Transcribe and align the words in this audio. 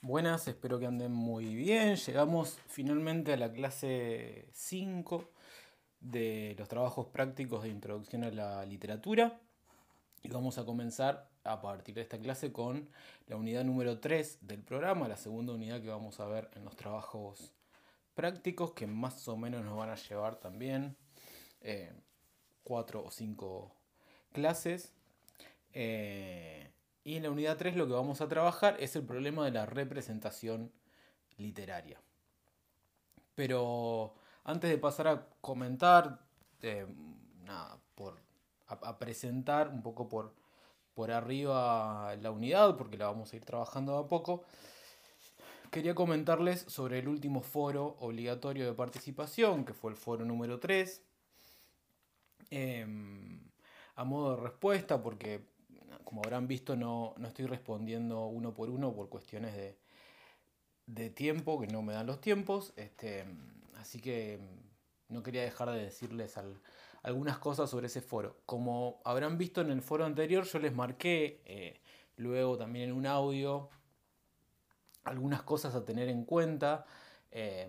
Buenas, 0.00 0.46
espero 0.46 0.78
que 0.78 0.86
anden 0.86 1.10
muy 1.10 1.56
bien. 1.56 1.96
Llegamos 1.96 2.56
finalmente 2.68 3.32
a 3.32 3.36
la 3.36 3.52
clase 3.52 4.48
5 4.52 5.28
de 5.98 6.54
los 6.56 6.68
trabajos 6.68 7.08
prácticos 7.08 7.64
de 7.64 7.70
introducción 7.70 8.22
a 8.22 8.30
la 8.30 8.64
literatura 8.64 9.40
y 10.22 10.28
vamos 10.28 10.56
a 10.56 10.64
comenzar 10.64 11.28
a 11.42 11.60
partir 11.60 11.96
de 11.96 12.02
esta 12.02 12.16
clase 12.16 12.52
con 12.52 12.88
la 13.26 13.34
unidad 13.34 13.64
número 13.64 13.98
3 13.98 14.38
del 14.42 14.62
programa, 14.62 15.08
la 15.08 15.16
segunda 15.16 15.52
unidad 15.52 15.82
que 15.82 15.88
vamos 15.88 16.20
a 16.20 16.26
ver 16.26 16.48
en 16.54 16.64
los 16.64 16.76
trabajos 16.76 17.52
prácticos 18.14 18.74
que 18.74 18.86
más 18.86 19.26
o 19.26 19.36
menos 19.36 19.64
nos 19.64 19.76
van 19.76 19.90
a 19.90 19.96
llevar 19.96 20.36
también 20.36 20.96
eh, 21.60 21.92
cuatro 22.62 23.04
o 23.04 23.10
cinco 23.10 23.74
clases. 24.32 24.92
Eh, 25.72 26.70
y 27.08 27.16
en 27.16 27.22
la 27.22 27.30
unidad 27.30 27.56
3 27.56 27.74
lo 27.74 27.86
que 27.86 27.94
vamos 27.94 28.20
a 28.20 28.28
trabajar 28.28 28.76
es 28.80 28.94
el 28.94 29.02
problema 29.02 29.46
de 29.46 29.50
la 29.50 29.64
representación 29.64 30.70
literaria. 31.38 31.98
Pero 33.34 34.12
antes 34.44 34.68
de 34.68 34.76
pasar 34.76 35.08
a 35.08 35.26
comentar, 35.40 36.20
eh, 36.60 36.86
nada, 37.44 37.78
por, 37.94 38.18
a, 38.66 38.98
presentar 38.98 39.68
un 39.68 39.82
poco 39.82 40.06
por, 40.06 40.34
por 40.92 41.10
arriba 41.10 42.14
la 42.16 42.30
unidad, 42.30 42.76
porque 42.76 42.98
la 42.98 43.06
vamos 43.06 43.32
a 43.32 43.36
ir 43.36 43.44
trabajando 43.46 43.96
a 43.96 44.06
poco, 44.06 44.44
quería 45.70 45.94
comentarles 45.94 46.60
sobre 46.60 46.98
el 46.98 47.08
último 47.08 47.40
foro 47.40 47.96
obligatorio 48.00 48.66
de 48.66 48.74
participación, 48.74 49.64
que 49.64 49.72
fue 49.72 49.92
el 49.92 49.96
foro 49.96 50.26
número 50.26 50.60
3. 50.60 51.02
Em, 52.50 53.40
a 53.94 54.04
modo 54.04 54.36
de 54.36 54.42
respuesta, 54.42 55.02
porque 55.02 55.56
como 56.04 56.22
habrán 56.22 56.48
visto, 56.48 56.76
no, 56.76 57.14
estoy 57.26 57.46
respondiendo 57.46 58.26
uno 58.26 58.54
por 58.54 58.70
uno 58.70 58.94
por 58.94 59.08
cuestiones 59.08 59.54
de, 60.86 61.10
tiempo, 61.10 61.60
que 61.60 61.66
no 61.66 61.82
me 61.82 61.92
dan 61.92 62.06
los 62.06 62.20
tiempos. 62.20 62.72
Este, 62.76 63.24
así 63.78 64.00
que 64.00 64.40
no 65.08 65.22
quería 65.22 65.42
dejar 65.42 65.70
de 65.70 65.82
decirles 65.82 66.38
algunas 67.02 67.38
cosas 67.38 67.70
sobre 67.70 67.86
ese 67.86 68.00
foro. 68.00 68.40
Como 68.46 69.00
habrán 69.04 69.38
visto 69.38 69.60
en 69.60 69.70
el 69.70 69.82
foro 69.82 70.04
anterior, 70.04 70.44
yo 70.44 70.58
les 70.58 70.74
marqué 70.74 71.42
eh, 71.44 71.80
luego 72.16 72.56
también 72.56 72.90
en 72.90 72.94
un 72.94 73.06
audio 73.06 73.68
algunas 75.04 75.42
cosas 75.42 75.74
a 75.74 75.84
tener 75.84 76.08
en 76.08 76.24
cuenta. 76.24 76.84
Eh, 77.30 77.68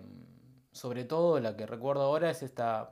sobre 0.72 1.04
todo 1.04 1.40
la 1.40 1.56
que 1.56 1.66
recuerdo 1.66 2.02
ahora 2.02 2.30
es 2.30 2.42
esta 2.42 2.90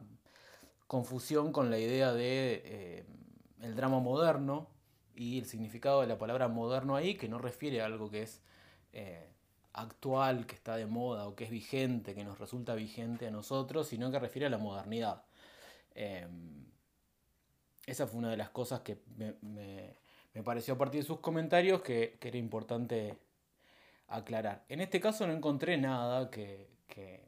confusión 0.86 1.52
con 1.52 1.70
la 1.70 1.78
idea 1.78 2.12
de 2.12 2.62
eh, 2.64 3.04
el 3.60 3.76
drama 3.76 4.00
moderno, 4.00 4.68
y 5.18 5.38
el 5.38 5.46
significado 5.46 6.00
de 6.00 6.06
la 6.06 6.16
palabra 6.16 6.46
moderno 6.46 6.94
ahí, 6.94 7.16
que 7.16 7.28
no 7.28 7.38
refiere 7.38 7.82
a 7.82 7.86
algo 7.86 8.08
que 8.08 8.22
es 8.22 8.40
eh, 8.92 9.26
actual, 9.72 10.46
que 10.46 10.54
está 10.54 10.76
de 10.76 10.86
moda 10.86 11.26
o 11.26 11.34
que 11.34 11.44
es 11.44 11.50
vigente, 11.50 12.14
que 12.14 12.24
nos 12.24 12.38
resulta 12.38 12.76
vigente 12.76 13.26
a 13.26 13.30
nosotros, 13.30 13.88
sino 13.88 14.12
que 14.12 14.20
refiere 14.20 14.46
a 14.46 14.50
la 14.50 14.58
modernidad. 14.58 15.24
Em, 15.94 16.66
esa 17.84 18.06
fue 18.06 18.20
una 18.20 18.30
de 18.30 18.36
las 18.36 18.50
cosas 18.50 18.80
que 18.80 18.98
me, 19.16 20.42
pareció 20.44 20.74
a 20.74 20.78
partir 20.78 21.00
de 21.00 21.06
sus 21.06 21.18
comentarios 21.18 21.82
que, 21.82 22.16
era 22.20 22.38
importante 22.38 23.18
aclarar. 24.06 24.64
En 24.68 24.80
este 24.80 25.00
caso 25.00 25.26
no 25.26 25.32
encontré 25.32 25.76
nada 25.78 26.30
que, 26.30 26.68
que, 26.86 27.26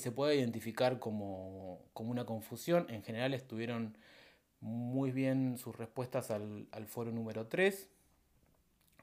se 0.00 0.10
pueda 0.10 0.34
identificar 0.34 0.98
como, 0.98 1.84
como 1.92 2.10
una 2.10 2.24
confusión. 2.24 2.86
En 2.88 3.02
general 3.02 3.34
estuvieron 3.34 3.96
muy 4.62 5.10
bien 5.10 5.58
sus 5.58 5.76
respuestas 5.76 6.30
al, 6.30 6.66
foro 6.86 7.10
número 7.10 7.46
3, 7.48 7.88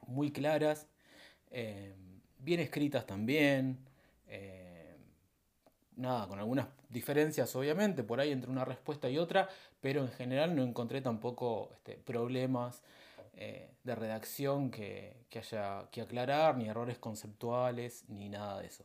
muy 0.06 0.32
claras, 0.32 0.86
eh, 1.50 1.94
bien 2.38 2.60
escritas 2.60 3.06
también, 3.06 3.78
eh, 4.26 4.96
nada, 5.96 6.26
con 6.26 6.38
algunas 6.38 6.66
diferencias 6.88 7.54
obviamente 7.54 8.02
por 8.02 8.20
ahí 8.20 8.32
entre 8.32 8.50
una 8.50 8.64
respuesta 8.64 9.10
y 9.10 9.18
otra, 9.18 9.48
pero 9.82 10.00
en 10.00 10.10
general 10.12 10.56
no 10.56 10.62
encontré 10.62 11.02
tampoco 11.02 11.70
este, 11.74 11.94
problemas 11.96 12.82
eh, 13.34 13.70
de 13.84 13.94
redacción 13.94 14.70
que, 14.70 15.26
haya 15.34 15.88
que 15.90 16.02
aclarar, 16.02 16.56
ni 16.56 16.68
errores 16.68 16.98
conceptuales, 16.98 18.04
ni 18.08 18.28
nada 18.28 18.60
de 18.60 18.66
eso. 18.66 18.84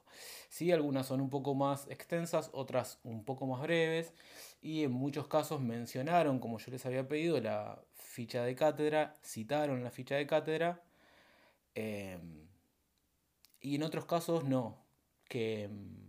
Sí, 0.49 0.71
algunas 0.71 1.07
son 1.07 1.21
un 1.21 1.29
poco 1.29 1.55
más 1.55 1.87
extensas, 1.89 2.49
otras 2.53 2.99
un 3.03 3.23
poco 3.25 3.45
más 3.47 3.61
breves, 3.61 4.13
y 4.61 4.83
en 4.83 4.91
muchos 4.91 5.27
casos 5.27 5.61
mencionaron, 5.61 6.39
como 6.39 6.59
yo 6.59 6.71
les 6.71 6.85
había 6.85 7.07
pedido, 7.07 7.39
la 7.41 7.83
ficha 7.93 8.43
de 8.43 8.55
cátedra, 8.55 9.15
citaron 9.23 9.83
la 9.83 9.91
ficha 9.91 10.15
de 10.15 10.27
cátedra, 10.27 10.81
em, 11.75 12.47
y 13.61 13.75
en 13.75 13.83
otros 13.83 14.05
casos 14.05 14.43
no, 14.45 14.77
que 15.27 15.63
em, 15.63 16.05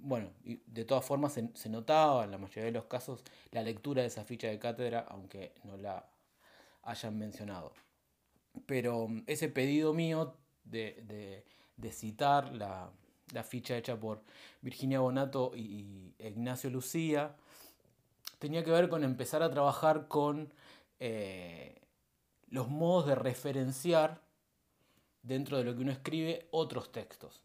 bueno, 0.00 0.30
de 0.44 0.84
todas 0.84 1.04
formas 1.04 1.32
se, 1.32 1.68
notaba 1.68 2.24
en 2.24 2.30
la 2.30 2.38
mayoría 2.38 2.64
de 2.64 2.72
los 2.72 2.86
casos 2.86 3.22
la 3.50 3.62
lectura 3.62 4.02
de 4.02 4.08
esa 4.08 4.24
ficha 4.24 4.48
de 4.48 4.58
cátedra, 4.58 5.06
aunque 5.08 5.54
no 5.64 5.76
la 5.76 6.08
hayan 6.88 7.18
mencionado. 7.18 7.72
Pero 8.66 9.08
mm, 9.08 9.24
ese 9.26 9.48
pedido 9.48 9.94
mío 9.94 10.34
de, 10.64 11.44
citar 11.90 12.52
la, 12.54 12.90
ficha 13.44 13.76
hecha 13.76 13.96
por 13.96 14.22
Virginia 14.62 15.00
Bonato 15.00 15.52
y, 15.54 16.14
Ignacio 16.18 16.70
Lucía 16.70 17.36
tenía 18.38 18.64
que 18.64 18.70
ver 18.70 18.88
con 18.88 19.04
empezar 19.04 19.42
a 19.42 19.50
trabajar 19.50 20.08
con 20.08 20.52
eh, 21.00 21.80
los 22.48 22.68
modos 22.68 23.06
de 23.06 23.14
referenciar 23.14 24.20
dentro 25.22 25.58
de 25.58 25.64
lo 25.64 25.74
que 25.74 25.82
uno 25.82 25.92
escribe 25.92 26.48
otros 26.50 26.90
textos. 26.90 27.42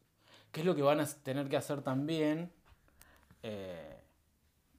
Que 0.51 0.61
es 0.61 0.65
lo 0.65 0.75
que 0.75 0.83
van 0.83 0.99
a 0.99 1.05
tener 1.05 1.49
que 1.49 1.57
hacer 1.57 1.81
también 1.81 2.51
eh, 3.41 3.97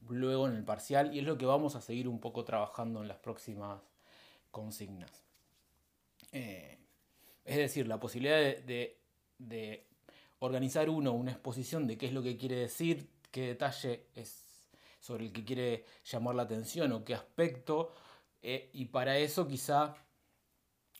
luego 0.09 0.47
en 0.49 0.55
el 0.55 0.65
parcial 0.65 1.15
y 1.15 1.19
es 1.19 1.25
lo 1.25 1.37
que 1.37 1.47
vamos 1.47 1.75
a 1.75 1.81
seguir 1.81 2.09
un 2.09 2.21
poco 2.21 2.45
trabajando 2.45 3.03
en 3.03 3.09
las 3.09 3.19
próximas 3.19 3.81
consignas. 4.55 5.11
Eh, 6.33 6.79
es 7.45 7.57
decir, 7.57 7.87
la 7.87 8.01
posibilidad 8.01 8.39
de, 8.39 8.97
organizar 10.39 10.89
uno 10.89 11.13
una 11.13 11.33
exposición 11.33 11.87
de 11.87 11.99
qué 11.99 12.07
es 12.07 12.13
lo 12.13 12.23
que 12.23 12.37
quiere 12.37 12.57
decir, 12.57 13.11
qué 13.31 13.49
detalle 13.49 14.07
es 14.15 14.71
sobre 15.01 15.27
el 15.27 15.33
que 15.33 15.45
quiere 15.45 15.85
llamar 16.05 16.35
la 16.35 16.45
atención 16.45 16.93
o 16.93 17.05
qué 17.05 17.15
aspecto, 17.15 17.93
eh, 18.43 18.71
y 18.73 18.87
para 18.87 19.19
eso 19.19 19.47
quizá 19.47 19.95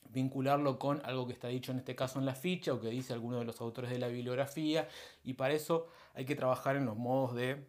vincularlo 0.09 0.77
con 0.77 1.01
algo 1.05 1.25
que 1.25 1.33
está 1.33 1.47
dicho 1.47 1.71
en 1.71 1.79
este 1.79 1.95
caso 1.95 2.19
en 2.19 2.25
la 2.25 2.35
ficha 2.35 2.73
o 2.73 2.79
que 2.79 2.89
dice 2.89 3.13
alguno 3.13 3.39
de 3.39 3.45
los 3.45 3.61
autores 3.61 3.89
de 3.89 3.99
la 3.99 4.07
bibliografía, 4.07 4.87
y 5.23 5.33
para 5.33 5.53
eso 5.53 5.87
hay 6.13 6.25
que 6.25 6.35
trabajar 6.35 6.75
en 6.75 6.85
los 6.85 6.97
modos 6.97 7.35
de, 7.35 7.65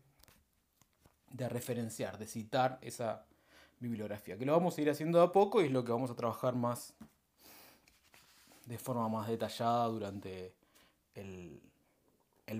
de 1.30 1.48
referenciar, 1.48 2.18
de 2.18 2.26
citar 2.26 2.78
esa, 2.82 3.26
bibliografía, 3.80 4.38
que 4.38 4.46
lo 4.46 4.52
vamos 4.52 4.76
a 4.76 4.82
ir 4.82 4.90
haciendo 4.90 5.20
a 5.22 5.32
poco 5.32 5.60
y 5.60 5.66
es 5.66 5.70
lo 5.70 5.84
que 5.84 5.92
vamos 5.92 6.10
a 6.10 6.16
trabajar 6.16 6.54
más 6.54 6.94
de 8.66 8.78
forma 8.78 9.08
más 9.08 9.28
detallada 9.28 9.86
durante 9.86 10.54
el, 11.14 11.60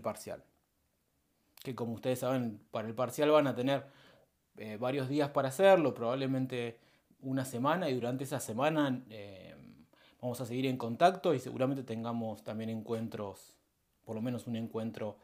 parcial. 0.02 0.42
Que 1.62 1.74
como 1.74 1.94
ustedes 1.94 2.20
saben, 2.20 2.60
para 2.70 2.86
el 2.86 2.94
parcial 2.94 3.30
van 3.30 3.48
a 3.48 3.54
tener 3.54 3.84
eh, 4.56 4.76
varios 4.78 5.08
días 5.08 5.30
para 5.30 5.48
hacerlo, 5.48 5.94
probablemente 5.94 6.78
una 7.22 7.44
semana 7.44 7.90
y 7.90 7.94
durante 7.94 8.24
esa 8.24 8.38
semana 8.38 9.02
eh, 9.10 9.54
vamos 10.20 10.40
a 10.40 10.46
seguir 10.46 10.66
en 10.66 10.76
contacto 10.76 11.34
y 11.34 11.40
seguramente 11.40 11.82
tengamos 11.82 12.44
también 12.44 12.70
encuentros, 12.70 13.58
por 14.04 14.14
lo 14.14 14.22
menos 14.22 14.46
un 14.46 14.56
encuentro 14.56 15.18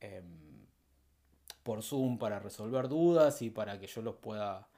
em, 0.00 0.66
por 1.62 1.82
Zoom 1.82 2.18
para 2.18 2.38
resolver 2.38 2.88
dudas 2.88 3.40
y 3.42 3.50
para 3.50 3.78
que 3.80 3.86
yo 3.86 4.02
los 4.02 4.16
pueda 4.16 4.68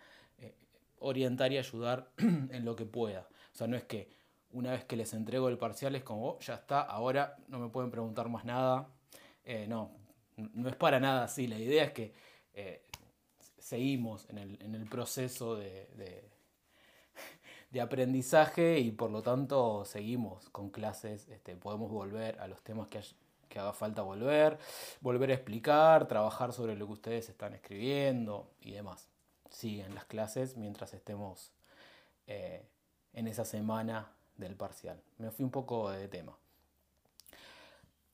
orientar 1.01 1.53
y 1.53 1.59
ayudar 1.59 2.11
en 2.19 2.65
lo 2.65 2.77
que 2.77 2.87
pueda. 2.87 3.29
O 3.53 3.57
sea, 3.57 3.67
no 3.67 3.77
es 3.77 3.85
que 3.85 4.09
una 4.51 4.73
vez 4.73 4.85
que 4.85 4.97
les 4.97 5.13
entrego 5.15 5.49
el 5.49 5.59
parcial 5.59 5.95
es 5.95 6.03
como, 6.03 6.31
oh, 6.31 6.39
ya 6.41 6.55
está, 6.55 6.81
ahora 6.81 7.37
no 7.49 7.59
me 7.59 7.69
pueden 7.69 7.91
preguntar 7.91 8.29
más 8.29 8.45
nada. 8.45 8.89
Eh, 9.45 9.67
no, 9.69 9.93
no 10.37 10.69
es 10.69 10.77
para 10.77 11.01
nada 11.01 11.25
así. 11.25 11.47
La 11.47 11.59
idea 11.59 11.85
es 11.85 11.93
que 11.93 12.13
eh, 12.55 12.85
seguimos 13.59 14.29
en 14.31 14.39
el, 14.39 14.89
proceso 14.89 15.57
de, 15.57 16.29
aprendizaje 17.81 18.79
y 18.79 18.91
por 18.91 19.11
lo 19.11 19.23
tanto 19.23 19.85
seguimos 19.85 20.49
con 20.51 20.71
clases. 20.71 21.29
Este, 21.29 21.57
podemos 21.57 21.91
volver 21.91 22.39
a 22.41 22.49
los 22.49 22.63
temas 22.63 22.89
que 22.89 23.59
haga 23.59 23.73
falta 23.73 24.03
volver, 24.03 24.59
volver 25.01 25.31
a 25.31 25.35
explicar, 25.35 26.07
trabajar 26.07 26.53
sobre 26.53 26.77
lo 26.77 26.87
que 26.87 26.93
ustedes 26.93 27.29
están 27.29 27.55
escribiendo 27.55 28.51
y 28.61 28.73
demás 28.73 29.09
siguen 29.51 29.95
las 29.95 30.05
clases 30.05 30.57
mientras 30.57 30.95
estemos 30.95 31.53
eh, 32.27 32.65
en 33.13 33.27
esa 33.27 33.45
semana 33.45 34.13
del 34.37 34.55
parcial. 34.55 35.01
Me 35.19 35.31
fui 35.31 35.45
un 35.45 35.51
poco 35.51 35.91
de 35.91 36.09
tema. 36.09 36.37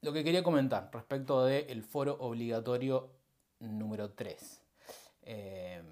Lo 0.00 0.12
que 0.12 0.22
quería 0.22 0.42
comentar 0.42 0.90
respecto 0.92 1.44
del 1.44 1.82
foro 1.82 2.16
obligatorio 2.20 3.10
número 3.60 4.10
3. 4.10 4.60
Em, 5.22 5.84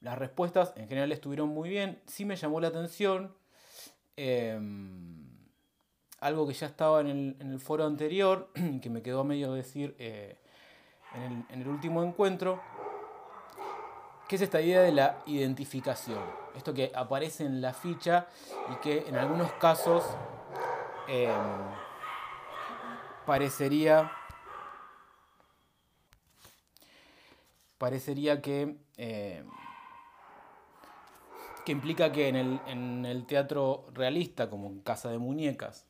las 0.00 0.18
respuestas 0.18 0.72
en 0.76 0.88
general 0.88 1.12
estuvieron 1.12 1.48
muy 1.48 1.70
bien. 1.70 2.02
Sí 2.06 2.24
me 2.24 2.36
llamó 2.36 2.60
la 2.60 2.68
atención 2.68 3.34
em, 4.16 5.26
algo 6.20 6.46
que 6.46 6.54
ya 6.54 6.66
estaba 6.66 7.00
en 7.00 7.36
el, 7.40 7.60
foro 7.60 7.84
anterior, 7.84 8.50
que 8.82 8.90
me 8.90 9.02
quedó 9.02 9.24
medio 9.24 9.52
decir 9.52 9.96
eh, 9.98 10.36
en, 11.14 11.60
el, 11.60 11.68
último 11.68 12.02
encuentro, 12.02 12.60
que 14.32 14.36
es 14.36 14.42
esta 14.42 14.62
idea 14.62 14.80
de 14.80 14.92
la 14.92 15.22
identificación. 15.26 16.24
Esto 16.56 16.72
que 16.72 16.90
aparece 16.94 17.44
en 17.44 17.60
la 17.60 17.74
ficha 17.74 18.28
y 18.72 18.76
que 18.76 19.06
en 19.06 19.16
algunos 19.16 19.52
casos 19.52 20.06
em, 21.06 21.30
parecería 23.26 24.10
parecería 27.76 28.40
que 28.40 28.78
em, 28.96 29.46
que 31.66 31.72
implica 31.72 32.10
que 32.10 32.28
en 32.28 32.36
el, 32.36 32.60
en 32.66 33.04
el, 33.04 33.26
teatro 33.26 33.84
realista, 33.92 34.48
como 34.48 34.68
en 34.68 34.80
Casa 34.80 35.10
de 35.10 35.18
Muñecas 35.18 35.84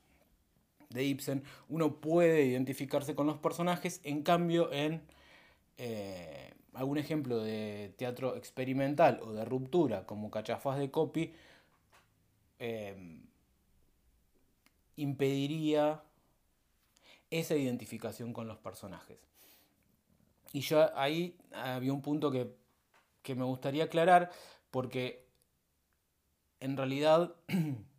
de 0.91 1.05
Ibsen, 1.05 1.44
uno 1.69 2.00
puede 2.00 2.43
identificarse 2.43 3.15
con 3.15 3.29
los 3.29 3.39
personajes, 3.39 4.00
en 4.03 4.25
cambio 4.25 4.73
en 4.73 5.00
eh, 5.79 6.52
algún 6.75 6.99
ejemplo 6.99 7.39
de 7.39 7.95
teatro 7.97 8.37
experimental 8.37 9.21
o 9.23 9.33
de 9.33 9.45
ruptura, 9.45 10.07
como 10.07 10.31
Cachafaz 10.31 10.79
de 10.79 10.91
Copy, 10.91 11.35
eh, 12.59 13.21
impediría 14.97 16.03
esa 17.31 17.57
identificación 17.57 18.33
con 18.33 18.47
los 18.47 18.59
personajes. 18.59 19.19
Y 20.53 20.61
yo 20.61 20.97
ahí 20.99 21.39
había 21.53 21.93
un 21.93 22.03
punto 22.03 22.31
que, 22.31 22.55
que 23.23 23.35
me 23.35 23.45
gustaría 23.45 23.85
aclarar, 23.85 24.31
porque 24.71 25.27
en 26.61 26.77
realidad 26.77 27.35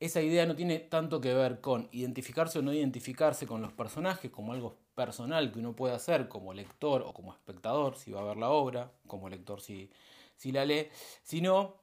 esa 0.00 0.22
idea 0.22 0.46
no 0.46 0.56
tiene 0.56 0.78
tanto 0.78 1.20
que 1.20 1.34
ver 1.34 1.60
con 1.60 1.88
identificarse 1.92 2.58
o 2.58 2.62
no 2.62 2.72
identificarse 2.72 3.46
con 3.46 3.60
los 3.60 3.72
personajes 3.72 4.30
como 4.30 4.54
algo 4.54 4.78
personal 4.94 5.52
que 5.52 5.58
uno 5.58 5.76
puede 5.76 5.94
hacer 5.94 6.26
como 6.28 6.54
lector 6.54 7.02
o 7.02 7.12
como 7.12 7.34
espectador 7.34 7.96
si 7.96 8.10
va 8.10 8.22
a 8.22 8.24
ver 8.24 8.38
la 8.38 8.48
obra, 8.48 8.92
como 9.06 9.28
lector 9.28 9.60
si, 9.60 9.90
si 10.36 10.52
la 10.52 10.64
lee, 10.64 10.88
sino 11.22 11.76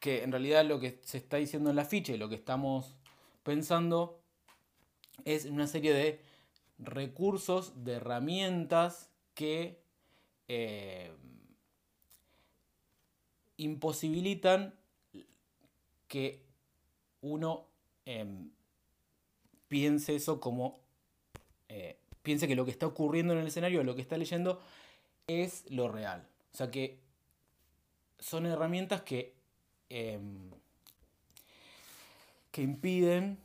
que 0.00 0.24
en 0.24 0.32
realidad 0.32 0.64
lo 0.64 0.80
que 0.80 1.00
se 1.04 1.18
está 1.18 1.36
diciendo 1.36 1.70
en 1.70 1.76
la 1.76 1.84
ficha 1.84 2.12
y 2.12 2.18
lo 2.18 2.28
que 2.28 2.34
estamos 2.34 2.96
pensando 3.44 4.20
es 5.24 5.44
una 5.44 5.68
serie 5.68 5.94
de 5.94 6.20
recursos, 6.78 7.84
de 7.84 7.94
herramientas 7.94 9.10
que 9.34 9.80
eh, 10.48 11.12
imposibilitan 13.56 14.74
que 16.08 16.44
uno 17.24 17.66
em, 18.04 18.50
piense 19.68 20.14
eso 20.14 20.40
como... 20.40 20.80
Eh, 21.68 21.96
piense 22.22 22.46
que 22.46 22.54
lo 22.54 22.64
que 22.64 22.70
está 22.70 22.86
ocurriendo 22.86 23.32
en 23.32 23.40
el 23.40 23.46
escenario, 23.46 23.82
lo 23.82 23.94
que 23.94 24.02
está 24.02 24.16
leyendo, 24.16 24.60
es 25.26 25.70
lo 25.70 25.88
real. 25.88 26.26
O 26.52 26.56
sea 26.56 26.70
que 26.70 26.98
son 28.18 28.46
herramientas 28.46 29.02
que, 29.02 29.34
em, 29.88 30.50
que 32.50 32.62
impiden 32.62 33.38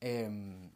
em, 0.00 0.70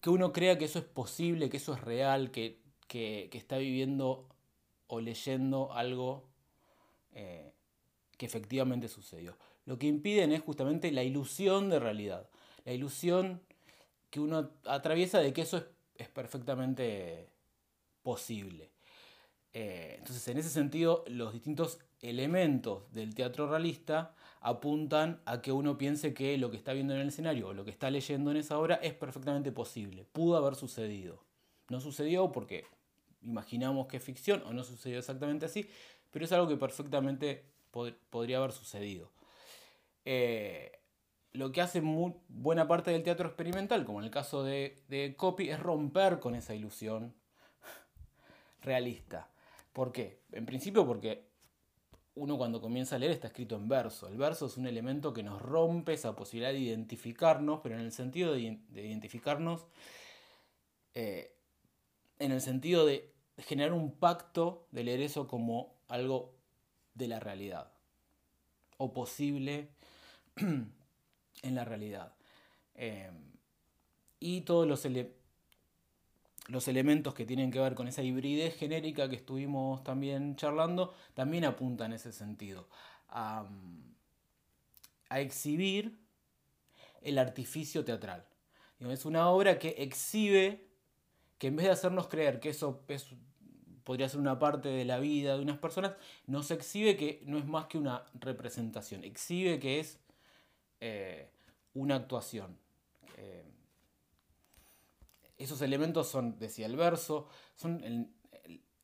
que 0.00 0.10
uno 0.10 0.32
crea 0.32 0.58
que 0.58 0.66
eso 0.66 0.78
es 0.78 0.84
posible, 0.84 1.50
que 1.50 1.56
eso 1.56 1.74
es 1.74 1.80
real, 1.80 2.30
que, 2.30 2.60
que 2.88 3.28
está 3.32 3.58
viviendo 3.58 4.26
o 4.86 5.00
leyendo 5.00 5.72
algo 5.72 6.28
eh, 7.12 7.52
que 8.16 8.26
efectivamente 8.26 8.88
sucedió. 8.88 9.36
Lo 9.68 9.78
que 9.78 9.86
impiden 9.86 10.32
es 10.32 10.40
justamente 10.40 10.90
la 10.92 11.02
ilusión 11.02 11.68
de 11.68 11.78
realidad, 11.78 12.26
la 12.64 12.72
ilusión 12.72 13.42
que 14.08 14.18
uno 14.18 14.52
atraviesa 14.64 15.18
de 15.18 15.34
que 15.34 15.42
eso 15.42 15.62
es, 15.94 16.08
perfectamente 16.08 17.28
posible. 18.02 18.70
Eh, 19.52 19.96
entonces, 19.98 20.26
en 20.28 20.38
ese 20.38 20.48
sentido, 20.48 21.04
los 21.08 21.34
distintos 21.34 21.80
elementos 22.00 22.90
del 22.94 23.14
teatro 23.14 23.46
realista 23.46 24.14
apuntan 24.40 25.20
a 25.26 25.42
que 25.42 25.52
uno 25.52 25.76
piense 25.76 26.14
que 26.14 26.38
lo 26.38 26.50
que 26.50 26.56
está 26.56 26.72
viendo 26.72 26.94
en 26.94 27.00
el 27.00 27.08
escenario 27.08 27.48
o 27.48 27.52
lo 27.52 27.66
que 27.66 27.70
está 27.70 27.90
leyendo 27.90 28.30
en 28.30 28.38
esa 28.38 28.58
obra 28.58 28.76
es 28.76 28.94
perfectamente 28.94 29.52
posible, 29.52 30.06
pudo 30.06 30.38
haber 30.38 30.54
sucedido. 30.54 31.22
No 31.68 31.82
sucedió 31.82 32.32
porque 32.32 32.64
imaginamos 33.20 33.86
que 33.86 33.98
es 33.98 34.02
ficción 34.02 34.42
o 34.46 34.54
no 34.54 34.64
sucedió 34.64 34.98
exactamente 34.98 35.44
así, 35.44 35.68
pero 36.10 36.24
es 36.24 36.32
algo 36.32 36.48
que 36.48 36.56
perfectamente 36.56 37.44
podría 38.08 38.38
haber 38.38 38.52
sucedido. 38.52 39.10
Eh, 40.10 40.72
lo 41.32 41.52
que 41.52 41.60
hace 41.60 41.82
buena 42.28 42.66
parte 42.66 42.90
del 42.90 43.02
teatro 43.02 43.28
experimental, 43.28 43.84
como 43.84 43.98
en 43.98 44.06
el 44.06 44.10
caso 44.10 44.42
de, 44.42 44.82
de 44.88 45.14
Copy, 45.14 45.50
es 45.50 45.60
romper 45.60 46.18
con 46.18 46.34
esa 46.34 46.54
ilusión 46.54 47.14
realista. 48.62 49.28
¿Por 49.74 49.92
qué? 49.92 50.22
En 50.32 50.46
principio 50.46 50.86
porque 50.86 51.28
uno 52.14 52.38
cuando 52.38 52.58
comienza 52.58 52.96
a 52.96 52.98
leer 52.98 53.12
está 53.12 53.26
escrito 53.26 53.56
en 53.56 53.68
verso. 53.68 54.08
El 54.08 54.16
verso 54.16 54.46
es 54.46 54.56
un 54.56 54.66
elemento 54.66 55.12
que 55.12 55.22
nos 55.22 55.42
rompe 55.42 55.92
esa 55.92 56.16
posibilidad 56.16 56.52
de 56.52 56.60
identificarnos, 56.60 57.60
pero 57.62 57.74
en 57.74 57.82
el 57.82 57.92
sentido 57.92 58.32
de, 58.32 58.58
identificarnos 58.72 59.66
eh, 60.94 61.36
en 62.18 62.32
el 62.32 62.40
sentido 62.40 62.86
de 62.86 63.12
generar 63.36 63.74
un 63.74 63.92
pacto 63.92 64.66
de 64.70 64.84
leer 64.84 65.02
eso 65.02 65.28
como 65.28 65.74
algo 65.86 66.34
de 66.94 67.08
la 67.08 67.20
realidad 67.20 67.70
o 68.78 68.94
posible 68.94 69.68
en 70.40 71.54
la 71.54 71.64
realidad. 71.64 72.14
Eh, 72.74 73.10
y 74.20 74.42
todos 74.42 74.66
los, 74.66 74.86
los 76.48 76.68
elementos 76.68 77.14
que 77.14 77.24
tienen 77.24 77.50
que 77.50 77.60
ver 77.60 77.74
con 77.74 77.88
esa 77.88 78.02
hibridez 78.02 78.56
genérica 78.56 79.08
que 79.08 79.16
estuvimos 79.16 79.82
también 79.84 80.36
charlando, 80.36 80.94
también 81.14 81.44
apuntan 81.44 81.92
en 81.92 81.96
ese 81.96 82.12
sentido. 82.12 82.68
A, 83.08 83.48
a 85.08 85.20
exhibir 85.20 85.98
el 87.02 87.18
artificio 87.18 87.84
teatral. 87.84 88.26
Es 88.80 89.04
una 89.04 89.28
obra 89.28 89.58
que 89.58 89.74
exhibe 89.78 90.68
que 91.38 91.48
en 91.48 91.56
vez 91.56 91.66
de 91.66 91.72
hacernos 91.72 92.08
creer 92.08 92.40
que 92.40 92.50
eso 92.50 92.84
podría 93.84 94.08
ser 94.08 94.20
una 94.20 94.38
parte 94.38 94.68
de 94.68 94.84
la 94.84 94.98
vida 94.98 95.36
de 95.36 95.42
unas 95.42 95.58
personas, 95.58 95.94
nos 96.26 96.50
exhibe 96.50 96.96
que 96.96 97.22
no 97.24 97.38
es 97.38 97.46
más 97.46 97.66
que 97.66 97.78
una 97.78 98.04
representación, 98.14 99.04
exhibe 99.04 99.58
que 99.58 99.80
es 99.80 99.98
eh, 100.80 101.30
una 101.74 101.96
actuación. 101.96 102.58
Eh, 103.16 103.44
esos 105.36 105.60
elementos 105.62 106.08
son, 106.08 106.38
decía 106.38 106.66
el 106.66 106.76
verso, 106.76 107.28
son 107.54 108.12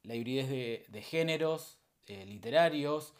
la 0.02 0.14
hibridez 0.14 0.48
de, 0.48 1.02
géneros 1.02 1.78
eh, 2.06 2.24
literarios, 2.26 3.14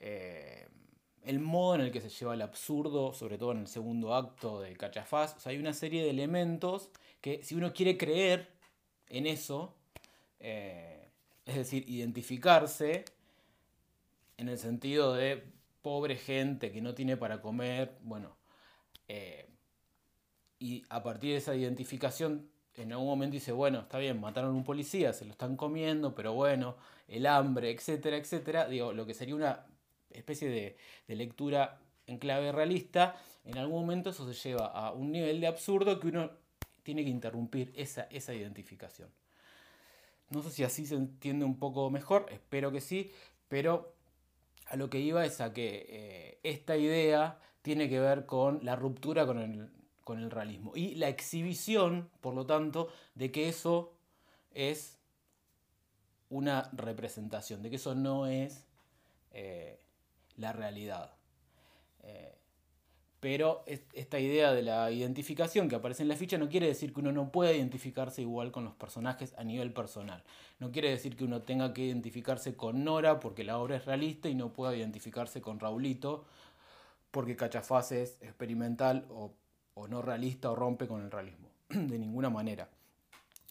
el 0.00 1.40
modo 1.40 1.76
en 1.76 1.80
el 1.80 1.92
que 1.92 2.02
se 2.02 2.10
lleva 2.10 2.34
el 2.34 2.42
absurdo, 2.42 3.14
sobre 3.14 3.38
todo 3.38 3.52
en 3.52 3.60
el 3.60 3.68
segundo 3.68 4.14
acto 4.14 4.60
de 4.60 4.76
Cachafaz. 4.76 5.46
hay 5.46 5.56
una 5.56 5.72
serie 5.72 6.02
de 6.02 6.10
elementos 6.10 6.90
que 7.22 7.42
si 7.42 7.54
uno 7.54 7.72
quiere 7.72 7.96
creer 7.96 8.50
en 9.08 9.26
eso, 9.26 9.74
es 10.38 11.54
decir, 11.54 11.88
identificarse 11.88 13.06
en 14.36 14.48
el 14.50 14.58
sentido 14.58 15.14
de 15.14 15.53
pobre 15.84 16.16
gente 16.16 16.72
que 16.72 16.80
no 16.80 16.94
tiene 16.94 17.18
para 17.18 17.42
comer, 17.42 17.98
bueno, 18.00 18.38
eh, 19.06 19.50
y 20.58 20.82
a 20.88 21.02
partir 21.02 21.32
de 21.32 21.36
esa 21.36 21.54
identificación 21.54 22.48
en 22.76 22.90
algún 22.90 23.06
momento 23.06 23.34
dice, 23.34 23.52
bueno, 23.52 23.80
está 23.80 23.98
bien, 23.98 24.18
mataron 24.18 24.52
a 24.52 24.54
un 24.54 24.64
policía, 24.64 25.12
se 25.12 25.26
lo 25.26 25.32
están 25.32 25.56
comiendo, 25.56 26.14
pero 26.14 26.32
bueno, 26.32 26.76
el 27.06 27.26
hambre, 27.26 27.70
etcétera, 27.70 28.16
etcétera, 28.16 28.66
digo, 28.66 28.94
lo 28.94 29.04
que 29.04 29.12
sería 29.12 29.34
una 29.34 29.66
especie 30.08 30.48
de, 30.48 30.78
de 31.06 31.16
lectura 31.16 31.78
en 32.06 32.16
clave 32.16 32.50
realista, 32.50 33.16
en 33.44 33.58
algún 33.58 33.82
momento 33.82 34.08
eso 34.08 34.26
se 34.32 34.48
lleva 34.48 34.68
a 34.68 34.90
un 34.90 35.12
nivel 35.12 35.38
de 35.38 35.48
absurdo 35.48 36.00
que 36.00 36.08
uno 36.08 36.30
tiene 36.82 37.04
que 37.04 37.10
interrumpir 37.10 37.74
esa, 37.76 38.04
esa 38.04 38.32
identificación. 38.32 39.10
No 40.30 40.42
sé 40.42 40.50
si 40.50 40.64
así 40.64 40.86
se 40.86 40.94
entiende 40.94 41.44
un 41.44 41.58
poco 41.58 41.90
mejor, 41.90 42.24
espero 42.30 42.72
que 42.72 42.80
sí, 42.80 43.12
pero 43.48 43.93
a 44.66 44.76
lo 44.76 44.90
que 44.90 44.98
iba 45.00 45.24
es 45.24 45.40
a 45.40 45.52
que 45.52 45.86
eh, 45.88 46.38
esta 46.42 46.76
idea 46.76 47.38
tiene 47.62 47.88
que 47.88 48.00
ver 48.00 48.26
con 48.26 48.60
la 48.62 48.76
ruptura 48.76 49.26
con 49.26 49.38
el, 49.38 49.70
con 50.04 50.20
el 50.20 50.30
realismo 50.30 50.72
y 50.74 50.94
la 50.94 51.08
exhibición, 51.08 52.10
por 52.20 52.34
lo 52.34 52.46
tanto, 52.46 52.88
de 53.14 53.30
que 53.32 53.48
eso 53.48 53.92
es 54.52 54.98
una 56.28 56.70
representación, 56.72 57.62
de 57.62 57.70
que 57.70 57.76
eso 57.76 57.94
no 57.94 58.26
es 58.26 58.66
eh, 59.32 59.78
la 60.36 60.52
realidad. 60.52 61.14
Eh, 62.02 62.34
pero 63.24 63.64
esta 63.94 64.20
idea 64.20 64.52
de 64.52 64.60
la 64.60 64.90
identificación 64.90 65.66
que 65.66 65.76
aparece 65.76 66.02
en 66.02 66.10
la 66.10 66.14
ficha 66.14 66.36
no 66.36 66.50
quiere 66.50 66.66
decir 66.66 66.92
que 66.92 67.00
uno 67.00 67.10
no 67.10 67.32
pueda 67.32 67.54
identificarse 67.54 68.20
igual 68.20 68.52
con 68.52 68.64
los 68.64 68.74
personajes 68.74 69.32
a 69.38 69.44
nivel 69.44 69.72
personal. 69.72 70.22
No 70.58 70.70
quiere 70.70 70.90
decir 70.90 71.16
que 71.16 71.24
uno 71.24 71.40
tenga 71.40 71.72
que 71.72 71.86
identificarse 71.86 72.54
con 72.54 72.84
Nora 72.84 73.20
porque 73.20 73.42
la 73.42 73.56
obra 73.56 73.76
es 73.76 73.86
realista 73.86 74.28
y 74.28 74.34
no 74.34 74.52
pueda 74.52 74.76
identificarse 74.76 75.40
con 75.40 75.58
Raulito 75.58 76.26
porque 77.10 77.34
Cachafaz 77.34 77.92
es 77.92 78.18
experimental 78.20 79.06
o, 79.08 79.32
no 79.88 80.02
realista 80.02 80.50
o 80.50 80.54
rompe 80.54 80.86
con 80.86 81.00
el 81.00 81.10
realismo. 81.10 81.48
De 81.70 81.98
ninguna 81.98 82.28
manera. 82.28 82.68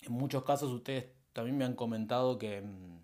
En 0.03 0.11
muchos 0.11 0.43
casos 0.43 0.71
ustedes 0.71 1.05
también 1.33 1.57
me 1.57 1.65
han 1.65 1.73
comentado 1.73 2.37
que, 2.37 2.61
mm, 2.61 2.99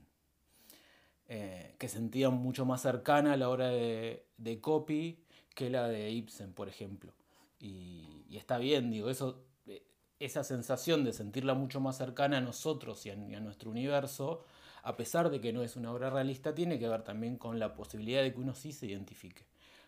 eh, 1.30 1.74
que 1.80 1.88
sentían 1.88 2.36
mucho 2.36 2.64
más 2.64 2.84
cercana 2.84 3.34
a 3.34 3.38
la 3.38 3.50
hora 3.50 3.70
de, 3.70 4.60
copy 4.62 5.18
que 5.60 5.70
la 5.70 5.90
de 5.90 6.10
Ibsen, 6.10 6.54
por 6.54 6.70
ejemplo. 6.70 7.12
Y, 7.60 8.24
está 8.32 8.58
bien, 8.58 8.90
digo, 8.90 9.10
eso, 9.10 9.44
eh, 9.68 9.84
esa 10.18 10.46
sensación 10.46 11.04
de 11.04 11.12
sentirla 11.12 11.54
mucho 11.54 11.82
más 11.82 11.98
cercana 11.98 12.38
a 12.38 12.42
nosotros 12.42 13.06
y 13.06 13.10
a 13.10 13.16
nuestro 13.18 13.70
universo, 13.70 14.46
a 14.84 14.96
pesar 14.96 15.30
de 15.30 15.42
que 15.42 15.52
no 15.52 15.62
es 15.62 15.76
una 15.76 15.92
obra 15.92 16.10
realista, 16.10 16.56
tiene 16.56 16.80
que 16.80 16.88
ver 16.88 17.04
también 17.04 17.36
con 17.36 17.60
la 17.60 17.74
posibilidad 17.74 18.22
de 18.22 18.34
que 18.34 18.40
uno 18.40 18.56
sí 18.56 18.72
se 18.72 18.86
identifique. 18.86 19.44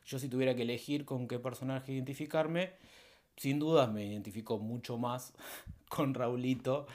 Yo 0.05 0.19
si 0.19 0.27
tuviera 0.27 0.53
que 0.55 0.63
elegir 0.63 1.05
con 1.05 1.25
qué 1.25 1.39
personaje 1.39 1.93
identificarme, 1.93 2.73
sin 3.37 3.57
dudas 3.57 3.89
me 3.89 4.05
identifico 4.05 4.59
mucho 4.59 4.97
más 4.97 5.31
con 5.89 6.13
Raulito 6.13 6.85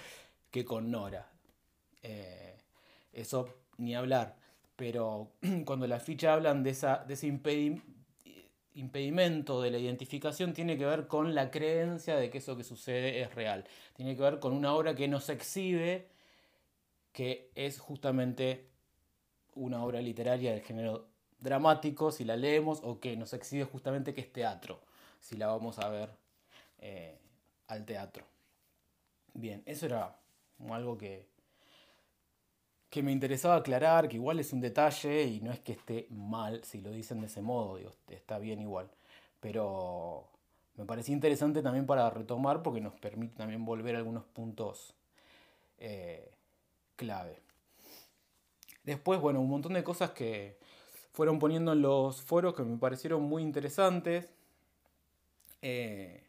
que 0.51 0.67
con 0.67 0.91
Nora. 0.91 1.31
Eh, 2.03 2.59
eso 3.15 3.49
ni 3.79 3.95
hablar. 3.95 4.37
Pero 4.77 5.31
cuando 5.65 5.87
las 5.87 6.03
fichas 6.03 6.35
hablan 6.35 6.63
de, 6.63 6.71
esa, 6.71 7.05
de 7.09 7.15
ese 7.15 7.27
impedimento 8.77 9.61
de 9.63 9.71
la 9.71 9.79
identificación, 9.79 10.53
tiene 10.53 10.77
que 10.79 10.85
ver 10.85 11.07
con 11.07 11.35
la 11.35 11.51
creencia 11.51 12.17
de 12.17 12.31
que 12.31 12.39
eso 12.39 12.57
que 12.57 12.65
sucede 12.65 13.23
es 13.23 13.35
real. 13.35 13.65
Tiene 13.95 14.15
que 14.15 14.23
ver 14.23 14.39
con 14.39 14.53
una 14.53 14.75
obra 14.75 14.95
que 14.95 15.09
nos 15.09 15.29
exhibe 15.29 16.09
que 17.13 17.51
es 17.55 17.79
justamente 17.81 18.69
una 19.55 19.83
obra 19.83 20.03
literaria 20.03 20.53
del 20.53 20.61
género 20.61 21.09
dramático, 21.41 22.13
si 22.13 22.25
la 22.25 22.37
leemos, 22.37 22.81
o 22.83 23.01
que 23.01 23.17
nos 23.17 23.33
exhibe 23.33 23.65
justamente 23.65 24.13
que 24.13 24.21
es 24.21 24.31
teatro, 24.31 24.83
si 25.21 25.37
la 25.37 25.47
vamos 25.47 25.79
a 25.79 25.89
ver 25.89 26.11
eh, 26.79 27.19
al 27.69 27.87
teatro. 27.87 28.25
Bien, 29.33 29.63
eso 29.65 29.87
era 29.87 30.19
algo 30.71 30.99
que, 30.99 31.27
que 32.97 33.03
me 33.03 33.13
interesaba 33.13 33.57
aclarar, 33.57 34.09
que 34.09 34.17
igual 34.17 34.41
es 34.41 34.55
un 34.55 34.61
detalle 34.63 35.25
y 35.25 35.41
no 35.43 35.53
es 35.53 35.61
que 35.61 35.73
esté 35.73 36.07
mal 36.09 36.65
si 36.65 36.81
lo 36.81 36.91
dicen 36.91 37.21
de 37.21 37.27
ese 37.27 37.43
modo, 37.43 37.77
digo, 37.77 37.91
está 38.09 38.39
bien 38.39 38.59
igual. 38.59 38.89
Pero 39.39 40.27
me 40.79 40.87
parecía 40.87 41.13
interesante 41.13 41.63
también 41.63 41.85
para 41.85 42.09
retomar 42.09 42.63
porque 42.63 42.81
nos 42.81 42.95
permite 42.95 43.37
también 43.37 43.67
volver 43.67 43.97
algunos 43.97 44.25
puntos 44.25 44.95
eh, 45.77 46.31
clave. 46.97 47.39
Después, 48.83 49.21
bueno, 49.21 49.43
un 49.43 49.51
montón 49.51 49.75
de 49.75 49.85
cosas 49.85 50.13
que 50.13 50.57
fueron 51.13 51.39
poniendo 51.39 51.75
en 51.75 51.83
los 51.83 52.23
foros 52.23 52.55
que 52.55 52.63
me 52.63 52.79
parecieron 52.79 53.25
muy 53.25 53.43
interesantes. 53.43 54.27
Eh, 55.61 56.25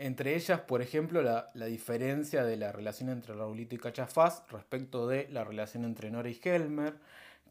entre 0.00 0.34
ellas, 0.34 0.62
por 0.62 0.80
ejemplo, 0.80 1.20
la, 1.20 1.50
diferencia 1.66 2.42
de 2.42 2.56
la 2.56 2.72
relación 2.72 3.10
entre 3.10 3.34
Raulito 3.34 3.74
y 3.74 3.78
Cachafaz 3.78 4.44
respecto 4.48 5.06
de 5.06 5.28
la 5.28 5.44
relación 5.44 5.84
entre 5.84 6.10
Nora 6.10 6.30
y 6.30 6.40
Helmer, 6.42 6.94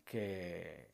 que, 0.03 0.89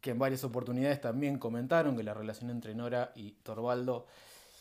que 0.00 0.10
en 0.10 0.18
varias 0.18 0.42
oportunidades 0.42 1.00
también 1.00 1.38
comentaron 1.38 1.96
que 1.96 2.02
la 2.02 2.12
relación 2.12 2.50
entre 2.50 2.74
Nora 2.74 3.12
y 3.14 3.36
Torvaldo 3.44 4.08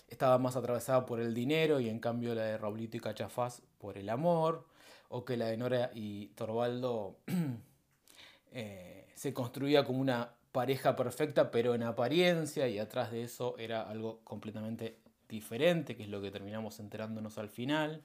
estaba 0.07 0.37
más 0.37 0.55
atravesada 0.55 1.07
por 1.07 1.19
el 1.19 1.33
dinero 1.33 1.79
y 1.79 1.89
en 1.89 1.97
cambio 1.97 2.35
la 2.35 2.43
de 2.43 2.57
Raulito 2.59 2.97
y 2.97 2.99
Cachafaz 2.99 3.63
por 3.79 3.97
el 3.97 4.09
amor 4.09 4.67
o 5.07 5.25
que 5.25 5.35
la 5.35 5.47
de 5.47 5.57
Nora 5.57 5.89
y 5.95 6.27
Torvaldo 6.35 7.17
eh, 8.51 9.11
se 9.15 9.33
construía 9.33 9.83
como 9.83 9.99
una 9.99 10.29
pareja 10.51 10.95
perfecta, 10.95 11.49
pero 11.49 11.73
en 11.73 11.81
apariencia, 11.81 12.67
y 12.67 12.77
atrás 12.77 13.11
de 13.11 13.23
eso 13.23 13.55
era 13.57 13.81
algo 13.81 14.19
completamente 14.23 14.99
diferente, 15.29 15.95
que 15.95 16.03
es 16.03 16.09
lo 16.09 16.21
que 16.21 16.31
terminamos 16.31 16.79
enterándonos 16.79 17.37
al 17.37 17.49
final. 17.49 18.03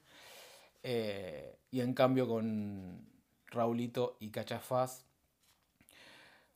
Eh, 0.83 1.57
y 1.71 1.81
en 1.81 1.95
cambio 1.95 2.29
con 2.29 3.01
Raulito 3.47 4.17
y 4.21 4.31
Cachafaz 4.31 5.05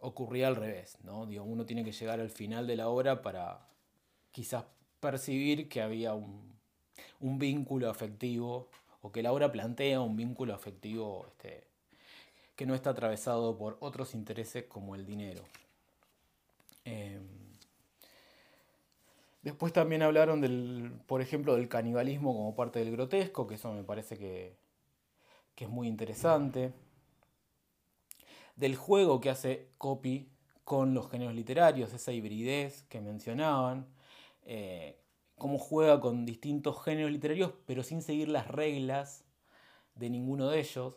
ocurría 0.01 0.49
al 0.49 0.57
revés, 0.57 0.99
¿no? 1.03 1.27
Digo, 1.27 1.45
uno 1.45 1.65
tiene 1.65 1.85
que 1.85 1.93
llegar 1.93 2.21
al 2.21 2.31
final 2.31 2.67
de 2.67 2.77
la 2.77 2.89
obra 2.89 3.23
para 3.23 3.67
quizás 4.31 4.65
percibir 5.01 5.69
que 5.69 5.81
había 5.81 6.15
un, 6.15 6.57
vínculo 7.21 7.91
afectivo 7.91 8.69
o 9.03 9.11
que 9.11 9.23
Laura 9.23 9.51
plantea 9.51 10.01
un 10.01 10.17
vínculo 10.17 10.55
afectivo 10.55 11.27
este, 11.29 11.65
que 12.55 12.67
no 12.67 12.75
está 12.75 12.91
atravesado 12.91 13.57
por 13.57 13.77
otros 13.81 14.15
intereses 14.15 14.65
como 14.65 14.95
el 14.95 15.07
dinero. 15.07 15.43
Em, 16.85 17.48
después 19.43 19.73
también 19.73 20.03
hablaron 20.03 20.41
del, 20.41 20.93
por 21.07 21.21
ejemplo, 21.21 21.57
del 21.57 21.69
canibalismo 21.69 22.35
como 22.35 22.55
parte 22.55 22.79
del 22.79 22.93
grotesco, 22.93 23.47
que 23.47 23.57
eso 23.57 23.73
me 23.73 23.85
parece 23.85 24.19
que, 24.19 24.57
es 25.57 25.69
muy 25.69 25.89
interesante. 25.89 26.73
Del 28.55 28.77
juego 28.77 29.21
que 29.21 29.31
hace 29.31 29.71
Copy 29.79 30.31
con 30.65 30.95
los 30.95 31.11
géneros 31.11 31.35
literarios, 31.35 31.93
esa 31.93 32.13
hibridez 32.13 32.83
que 32.85 33.01
mencionaban. 33.01 33.87
Eh, 34.43 34.99
cómo 35.39 35.59
juega 35.59 36.01
con 36.01 36.27
distintos 36.27 36.83
géneros 36.83 37.11
literarios, 37.11 37.53
pero 37.67 37.83
sin 37.83 38.03
seguir 38.03 38.29
las 38.29 38.49
reglas 38.49 39.25
de 39.95 40.11
ninguno 40.11 40.49
de 40.51 40.61
ellos. 40.61 40.95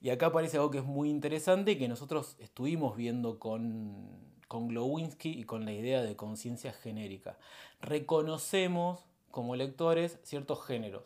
Y 0.00 0.10
acá 0.10 0.26
aparece 0.26 0.56
algo 0.56 0.70
que 0.70 0.78
es 0.78 0.84
muy 0.84 1.10
interesante 1.10 1.72
y 1.72 1.78
que 1.78 1.88
nosotros 1.88 2.36
estuvimos 2.38 2.96
viendo 2.96 3.38
con, 3.38 4.35
con 4.48 4.68
Glowinski 4.68 5.30
y 5.30 5.44
con 5.44 5.64
la 5.64 5.72
idea 5.72 6.02
de 6.02 6.16
conciencia 6.16 6.72
genérica. 6.72 7.38
Reconocemos 7.80 9.04
como 9.30 9.56
lectores 9.56 10.18
ciertos 10.22 10.64
géneros. 10.64 11.04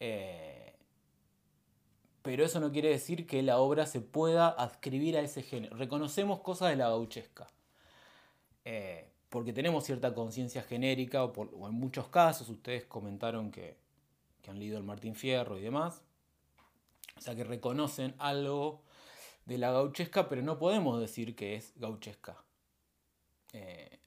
Eh, 0.00 0.74
pero 2.22 2.44
eso 2.44 2.60
no 2.60 2.72
quiere 2.72 2.88
decir 2.88 3.26
que 3.26 3.42
la 3.42 3.58
obra 3.58 3.86
se 3.86 4.00
pueda 4.00 4.48
adscribir 4.48 5.16
a 5.16 5.20
ese 5.20 5.42
género. 5.42 5.76
Reconocemos 5.76 6.40
cosas 6.40 6.70
de 6.70 6.76
la 6.76 6.88
gauchesca. 6.88 7.48
Eh, 8.64 9.08
porque 9.32 9.54
tenemos 9.54 9.84
cierta 9.84 10.12
conciencia 10.14 10.62
genérica, 10.62 11.24
o, 11.24 11.66
en 11.66 11.74
muchos 11.74 12.08
casos 12.08 12.50
ustedes 12.50 12.84
comentaron 12.84 13.50
que, 13.50 13.76
han 14.46 14.58
leído 14.58 14.76
el 14.76 14.84
Martín 14.84 15.14
Fierro 15.14 15.56
y 15.56 15.62
demás, 15.62 16.02
o 17.16 17.20
sea 17.20 17.34
que 17.34 17.44
reconocen 17.44 18.14
algo 18.18 18.82
de 19.46 19.58
la 19.58 19.72
gauchesca, 19.72 20.28
pero 20.28 20.42
no 20.42 20.58
podemos 20.58 21.00
decir 21.00 21.34
que 21.34 21.56
es 21.56 21.72
gauchesca 21.76 22.42
eh, 23.52 23.98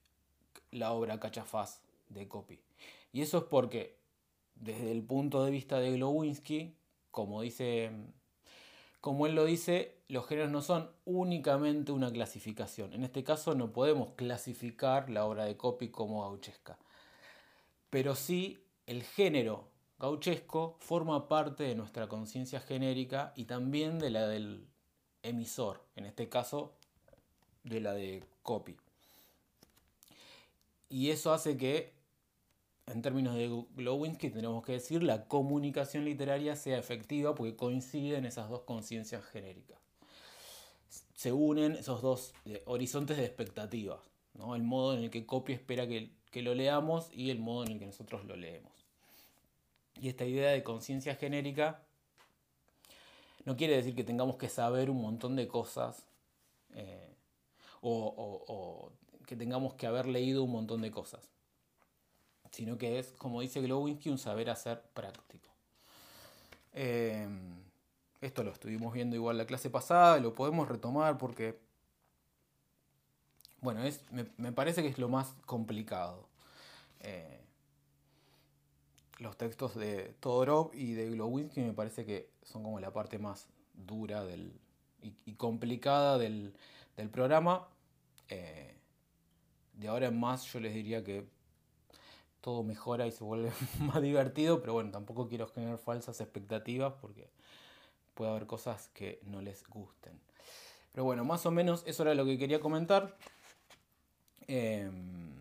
la 0.72 0.92
obra 0.92 1.20
Cachafaz 1.20 1.82
de 2.10 2.28
Copy. 2.28 2.60
Y 3.12 3.22
eso 3.22 3.40
es 3.40 3.44
porque, 3.46 3.98
desde 4.56 4.92
el 4.92 5.04
punto 5.04 5.44
de 5.44 5.52
vista 5.52 5.80
de 5.80 5.92
Glowinski, 5.94 6.76
como 7.12 7.42
dice 7.42 7.92
como 9.06 9.28
él 9.28 9.36
lo 9.36 9.46
dice, 9.46 10.00
los 10.08 10.26
géneros 10.26 10.50
no 10.50 10.64
son 10.64 10.90
únicamente 11.06 11.92
una 11.92 12.12
clasificación. 12.12 12.92
En 12.92 13.04
este 13.04 13.24
caso 13.24 13.54
no 13.54 13.72
podemos 13.72 14.14
clasificar 14.16 15.12
la 15.12 15.26
obra 15.26 15.46
de 15.46 15.56
Copy 15.58 15.90
como 15.90 16.24
gauchesca. 16.24 16.80
Pero 17.92 18.16
sí 18.16 18.66
el 18.88 19.04
género 19.04 19.70
gauchesco 20.00 20.78
forma 20.80 21.28
parte 21.28 21.66
de 21.66 21.76
nuestra 21.76 22.08
conciencia 22.08 22.60
genérica 22.60 23.32
y 23.36 23.46
también 23.46 24.00
de 24.00 24.10
la 24.10 24.28
del 24.28 24.66
emisor, 25.26 25.82
en 25.96 26.06
este 26.06 26.30
caso 26.30 26.74
de 27.64 27.80
la 27.82 27.94
de 27.94 28.24
Copy. 28.44 28.78
Y 30.90 31.10
eso 31.10 31.34
hace 31.34 31.58
que 31.58 31.94
en 32.88 33.02
términos 33.02 33.36
de 33.36 33.50
Glowinski 33.76 34.30
tenemos 34.30 34.64
que 34.64 34.74
decir 34.74 35.02
la 35.02 35.28
comunicación 35.28 36.06
literaria 36.06 36.56
sea 36.56 36.78
efectiva 36.78 37.34
porque 37.34 37.56
coinciden 37.56 38.26
esas 38.26 38.50
dos 38.50 38.62
conciencias 38.62 39.24
genéricas. 39.26 39.80
Se 41.16 41.32
unen 41.32 41.74
esos 41.74 42.02
dos 42.02 42.34
eh, 42.46 42.62
horizontes 42.66 43.18
de 43.18 43.26
expectativas, 43.26 44.00
¿no? 44.36 44.56
el 44.56 44.64
modo 44.64 44.96
en 44.96 45.06
el 45.06 45.10
que 45.10 45.26
Copy 45.26 45.54
espera 45.54 45.88
que, 45.88 46.12
que 46.30 46.44
lo 46.44 46.54
leamos 46.54 47.10
y 47.12 47.32
el 47.32 47.40
modo 47.40 47.66
en 47.66 47.72
el 47.72 47.80
que 47.80 47.88
nosotros 47.88 48.26
lo 48.26 48.36
leemos. 48.36 48.72
Y 50.00 50.10
esta 50.10 50.26
idea 50.26 50.52
de 50.52 50.64
conciencia 50.64 51.16
genérica 51.16 51.82
no 53.46 53.56
quiere 53.56 53.76
decir 53.76 53.96
que 53.96 54.04
tengamos 54.04 54.38
que 54.38 54.50
saber 54.50 54.90
un 54.90 55.02
montón 55.02 55.36
de 55.36 55.48
cosas 55.48 56.04
eh, 56.74 57.16
o 57.82 58.92
que 59.28 59.36
tengamos 59.36 59.76
que 59.76 59.88
haber 59.88 60.08
leído 60.08 60.44
un 60.44 60.52
montón 60.52 60.82
de 60.82 60.92
cosas 60.92 61.30
sino 62.56 62.78
que 62.78 63.00
es, 63.00 63.12
como 63.18 63.42
dice 63.42 63.62
Glowinski, 63.62 64.10
un 64.10 64.18
saber 64.18 64.50
hacer 64.50 64.82
práctico. 64.94 65.50
Em, 66.72 67.58
esto 68.22 68.44
lo 68.44 68.52
estuvimos 68.52 68.94
viendo 68.94 69.16
igual 69.18 69.38
la 69.38 69.46
clase 69.46 69.70
pasada, 69.70 70.20
lo 70.20 70.34
podemos 70.34 70.70
retomar 70.70 71.18
porque, 71.18 71.60
bueno, 73.60 73.84
es, 73.84 74.02
me, 74.38 74.54
parece 74.54 74.82
que 74.82 74.88
es 74.88 74.98
lo 74.98 75.10
más 75.10 75.34
complicado. 75.46 76.30
Eh, 77.02 77.42
los 79.20 79.38
textos 79.38 79.76
de 79.76 80.16
Todorov 80.22 80.72
y 80.74 80.94
de 80.94 81.10
Glowinski 81.10 81.60
me 81.60 81.74
parece 81.74 82.06
que 82.06 82.30
son 82.46 82.64
como 82.64 82.80
la 82.80 82.94
parte 82.94 83.20
más 83.20 83.50
dura 83.74 84.24
del, 84.24 84.54
y, 85.02 85.34
complicada 85.34 86.18
del, 86.18 86.54
programa. 87.12 87.68
Eh, 88.30 88.74
de 89.74 89.88
ahora 89.90 90.08
en 90.08 90.18
más 90.18 90.46
yo 90.46 90.62
les 90.62 90.74
diría 90.74 91.04
que 91.04 91.28
todo 92.40 92.64
mejora 92.64 93.06
y 93.08 93.12
se 93.12 93.24
vuelve 93.24 93.52
más 93.80 94.02
divertido, 94.02 94.62
pero 94.62 94.74
bueno, 94.74 94.92
tampoco 94.92 95.28
quiero 95.28 95.48
generar 95.48 95.78
falsas 95.78 96.22
expectativas 96.22 96.94
porque 97.02 97.30
puede 98.14 98.32
haber 98.32 98.46
cosas 98.46 98.90
que 98.94 99.20
no 99.24 99.42
les 99.42 99.68
gusten. 99.68 100.20
Pero 100.92 101.04
bueno, 101.04 101.26
más 101.26 101.46
o 101.46 101.52
menos 101.52 101.84
eso 101.86 102.04
era 102.04 102.16
lo 102.16 102.24
que 102.24 102.38
quería 102.38 102.62
comentar. 102.62 103.18
Em, 104.48 105.36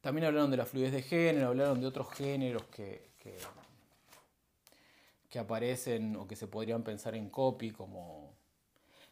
también 0.00 0.26
hablaron 0.26 0.50
de 0.50 0.56
la 0.56 0.66
fluidez 0.66 0.92
de 0.92 1.02
género, 1.02 1.48
hablaron 1.48 1.80
de 1.80 1.86
otros 1.86 2.10
géneros 2.12 2.64
que, 2.66 3.10
aparecen 5.38 6.16
o 6.16 6.26
que 6.26 6.36
se 6.36 6.48
podrían 6.48 6.82
pensar 6.82 7.14
en 7.14 7.30
copy, 7.30 7.70
como 7.70 8.34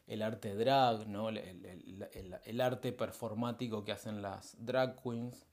el 0.06 0.22
arte 0.22 0.54
drag, 0.54 1.06
¿no? 1.06 1.28
el, 1.28 2.60
arte 2.60 2.92
performático 2.92 3.84
que 3.84 3.92
hacen 3.92 4.22
las 4.22 4.56
drag 4.58 5.00
queens, 5.02 5.46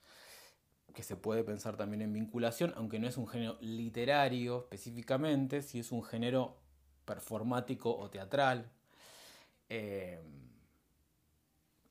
que 0.94 1.04
se 1.04 1.18
puede 1.18 1.44
pensar 1.44 1.76
también 1.76 2.02
en 2.02 2.14
vinculación, 2.14 2.74
aunque 2.78 3.00
no 3.00 3.08
es 3.08 3.18
un 3.18 3.28
género 3.28 3.58
literario 3.60 4.60
específicamente, 4.60 5.62
si 5.62 5.80
es 5.80 5.92
un 5.92 6.04
género 6.04 6.58
performático 7.04 7.96
o 7.96 8.10
teatral. 8.10 8.72
Eh, 9.68 10.22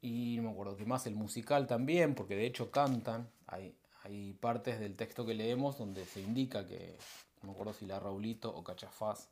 y 0.01 0.37
no 0.37 0.45
me 0.45 0.51
acuerdo 0.51 0.77
qué 0.77 0.87
más, 0.87 1.07
el 1.07 1.15
musical 1.15 1.67
también, 1.67 2.15
porque 2.15 2.35
de 2.35 2.47
hecho 2.47 2.71
cantan. 2.71 3.31
Hay, 3.47 3.77
hay 4.03 4.33
partes 4.35 4.81
del 4.81 4.97
texto 4.97 5.27
que 5.27 5.35
leemos 5.35 5.77
donde 5.77 6.07
se 6.07 6.23
indica 6.23 6.67
que, 6.67 6.97
no 7.45 7.49
me 7.49 7.53
acuerdo 7.53 7.75
si 7.75 7.85
la 7.85 8.01
Raulito 8.01 8.55
o 8.55 8.65
Cachafaz 8.65 9.29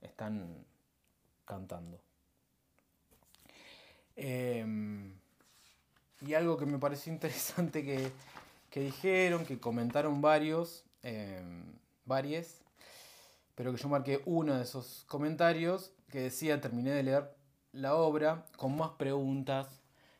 están 0.00 0.64
cantando. 1.44 2.00
Em, 4.16 5.14
y 6.20 6.34
algo 6.34 6.56
que 6.56 6.66
me 6.66 6.78
pareció 6.78 7.12
interesante 7.14 7.84
que, 7.84 8.80
dijeron, 8.80 9.46
que 9.46 9.60
comentaron 9.60 10.20
varios, 10.20 10.84
eh, 11.04 11.40
varios, 12.04 12.48
pero 13.54 13.72
que 13.72 13.78
yo 13.78 13.88
marqué 13.88 14.22
uno 14.26 14.54
de 14.54 14.64
esos 14.64 15.04
comentarios 15.06 15.92
que 16.10 16.20
decía, 16.20 16.60
terminé 16.60 16.90
de 16.90 17.04
leer 17.04 17.34
la 17.72 17.94
obra 17.94 18.44
con 18.56 18.76
más 18.76 18.90
preguntas 18.90 19.68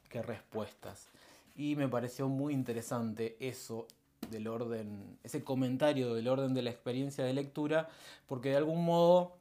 que 0.09 0.23
respuestas. 0.23 1.09
Y 1.57 1.75
me 1.75 1.89
pareció 1.89 2.29
muy 2.29 2.55
interesante 2.55 3.37
eso 3.41 3.89
del 4.33 4.49
orden, 4.49 5.19
ese 5.23 5.45
comentario 5.45 6.15
del 6.15 6.27
orden 6.27 6.55
de 6.55 6.63
la 6.63 6.71
experiencia 6.71 7.25
de 7.25 7.33
lectura, 7.33 7.89
porque 8.27 8.49
de 8.49 8.57
algún 8.57 8.85
modo, 8.85 9.37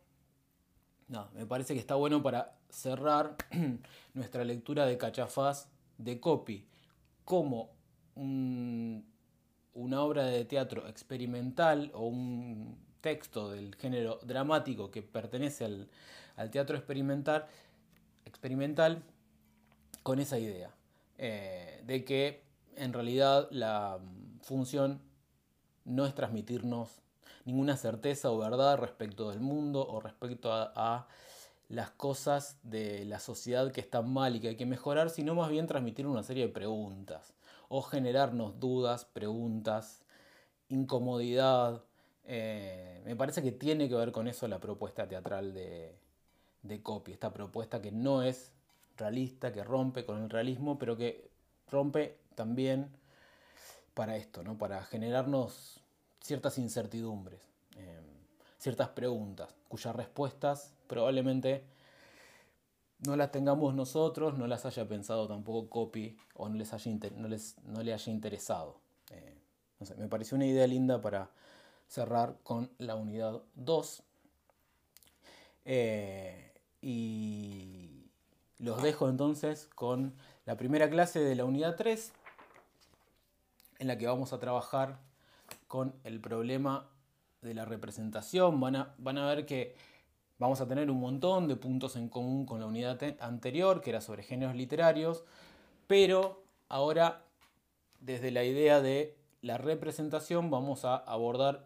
no, 1.08 1.28
me 1.34 1.48
parece 1.48 1.74
que 1.74 1.80
está 1.80 1.96
bueno 1.96 2.22
para 2.22 2.54
cerrar 2.70 3.36
nuestra 4.14 4.44
lectura 4.44 4.86
de 4.86 5.00
Cachafaz 5.00 5.68
de 5.98 6.20
Copy, 6.20 6.68
como 7.26 7.72
una 8.16 10.02
obra 10.04 10.26
de 10.26 10.46
teatro 10.46 10.88
experimental 10.88 11.92
o 11.96 12.06
un 12.06 12.78
texto 13.00 13.50
del 13.50 13.74
género 13.76 14.20
dramático 14.24 14.92
que 14.92 15.02
pertenece 15.02 15.66
al, 15.66 15.90
al 16.36 16.52
teatro 16.52 16.78
experimental, 16.78 17.48
experimental 18.26 19.02
con 20.04 20.20
esa 20.20 20.38
idea 20.38 20.72
eh, 21.18 21.84
de 21.86 22.04
que 22.04 22.42
en 22.76 22.94
realidad 22.94 23.48
la 23.52 24.00
función 24.42 25.02
no 25.86 26.06
es 26.06 26.16
transmitirnos 26.16 27.02
ninguna 27.46 27.78
certeza 27.78 28.32
o 28.32 28.38
verdad 28.38 28.78
respecto 28.78 29.30
del 29.30 29.40
mundo 29.40 29.86
o 29.88 30.00
respecto 30.00 30.52
a, 30.54 31.08
las 31.70 31.90
cosas 31.92 32.60
de 32.64 33.06
la 33.06 33.18
sociedad 33.18 33.72
que 33.72 33.80
están 33.80 34.12
mal 34.12 34.36
y 34.36 34.42
que 34.42 34.50
hay 34.50 34.56
que 34.58 34.66
mejorar, 34.66 35.10
sino 35.10 35.36
más 35.36 35.50
bien 35.50 35.68
transmitir 35.68 36.06
una 36.06 36.22
serie 36.22 36.48
de 36.48 36.52
preguntas 36.52 37.34
o 37.70 37.82
generarnos 37.82 38.60
dudas, 38.60 39.06
preguntas, 39.06 40.04
incomodidad. 40.68 41.82
Eh, 42.26 43.02
me 43.06 43.16
parece 43.16 43.42
que 43.42 43.54
tiene 43.54 43.88
que 43.88 43.96
ver 43.96 44.12
con 44.12 44.28
eso 44.28 44.50
la 44.50 44.60
propuesta 44.60 45.08
teatral 45.08 45.54
de, 45.54 45.96
de 46.64 46.82
esta 47.08 47.32
propuesta 47.32 47.82
que 47.82 47.94
no 47.94 48.22
es 48.22 48.52
realista, 48.98 49.54
que 49.54 49.64
rompe 49.64 50.06
con 50.06 50.22
el 50.22 50.30
realismo, 50.30 50.78
pero 50.78 50.98
que 50.98 51.30
rompe 51.70 52.21
también 52.36 52.90
para 53.94 54.18
esto, 54.18 54.44
¿no? 54.44 54.58
para 54.58 54.84
generarnos 54.84 55.82
ciertas 56.22 56.58
incertidumbres, 56.58 57.42
em, 57.76 58.06
ciertas 58.58 58.90
preguntas, 58.90 59.54
cuyas 59.68 59.96
respuestas 59.96 60.74
probablemente 60.88 61.64
no 63.06 63.16
las 63.16 63.32
tengamos 63.32 63.74
nosotros, 63.74 64.38
no 64.38 64.48
las 64.48 64.66
haya 64.66 64.88
pensado 64.88 65.28
tampoco 65.28 65.70
Copy 65.70 66.18
o 66.36 66.50
no, 66.50 66.56
les 66.56 66.74
haya 66.74 66.92
no, 67.16 67.28
les, 67.28 67.58
no 67.66 67.82
le 67.82 67.94
haya 67.94 68.12
interesado. 68.12 68.78
Eh, 69.10 69.38
me 69.98 70.08
pareció 70.08 70.36
una 70.36 70.46
idea 70.46 70.68
linda 70.68 71.02
para 71.02 71.30
cerrar 71.88 72.38
con 72.44 72.70
la 72.78 72.96
unidad 72.96 73.42
2. 73.56 74.04
Eh, 75.66 76.54
y 76.82 78.06
los 78.60 78.82
dejo 78.82 79.10
entonces 79.10 79.68
con 79.76 80.14
la 80.46 80.56
primera 80.58 80.90
clase 80.90 81.20
de 81.20 81.36
la 81.36 81.46
unidad 81.46 81.76
3, 81.76 82.14
en 83.82 83.88
la 83.88 83.98
que 83.98 84.06
vamos 84.06 84.32
a 84.32 84.40
trabajar 84.40 85.00
con 85.68 85.96
el 86.04 86.22
problema 86.22 86.88
de 87.42 87.56
la 87.56 87.66
representación. 87.66 88.60
Van 88.60 88.76
a, 88.76 88.94
van 89.00 89.18
a 89.18 89.26
ver 89.26 89.48
que 89.48 89.76
vamos 90.38 90.62
a 90.62 90.68
tener 90.68 90.92
un 90.92 91.00
montón 91.00 91.48
de 91.48 91.56
puntos 91.56 91.96
en 91.96 92.08
común 92.08 92.46
con 92.46 92.60
la 92.60 92.68
unidad 92.68 93.02
anterior, 93.20 93.82
que 93.82 93.90
era 93.90 94.00
sobre 94.00 94.22
géneros 94.22 94.56
literarios, 94.56 95.24
pero 95.88 96.44
ahora 96.70 97.24
desde 98.00 98.30
la 98.30 98.44
idea 98.44 98.82
de 98.82 99.18
la 99.42 99.58
representación 99.58 100.52
vamos 100.52 100.86
a 100.86 100.96
abordar 100.96 101.66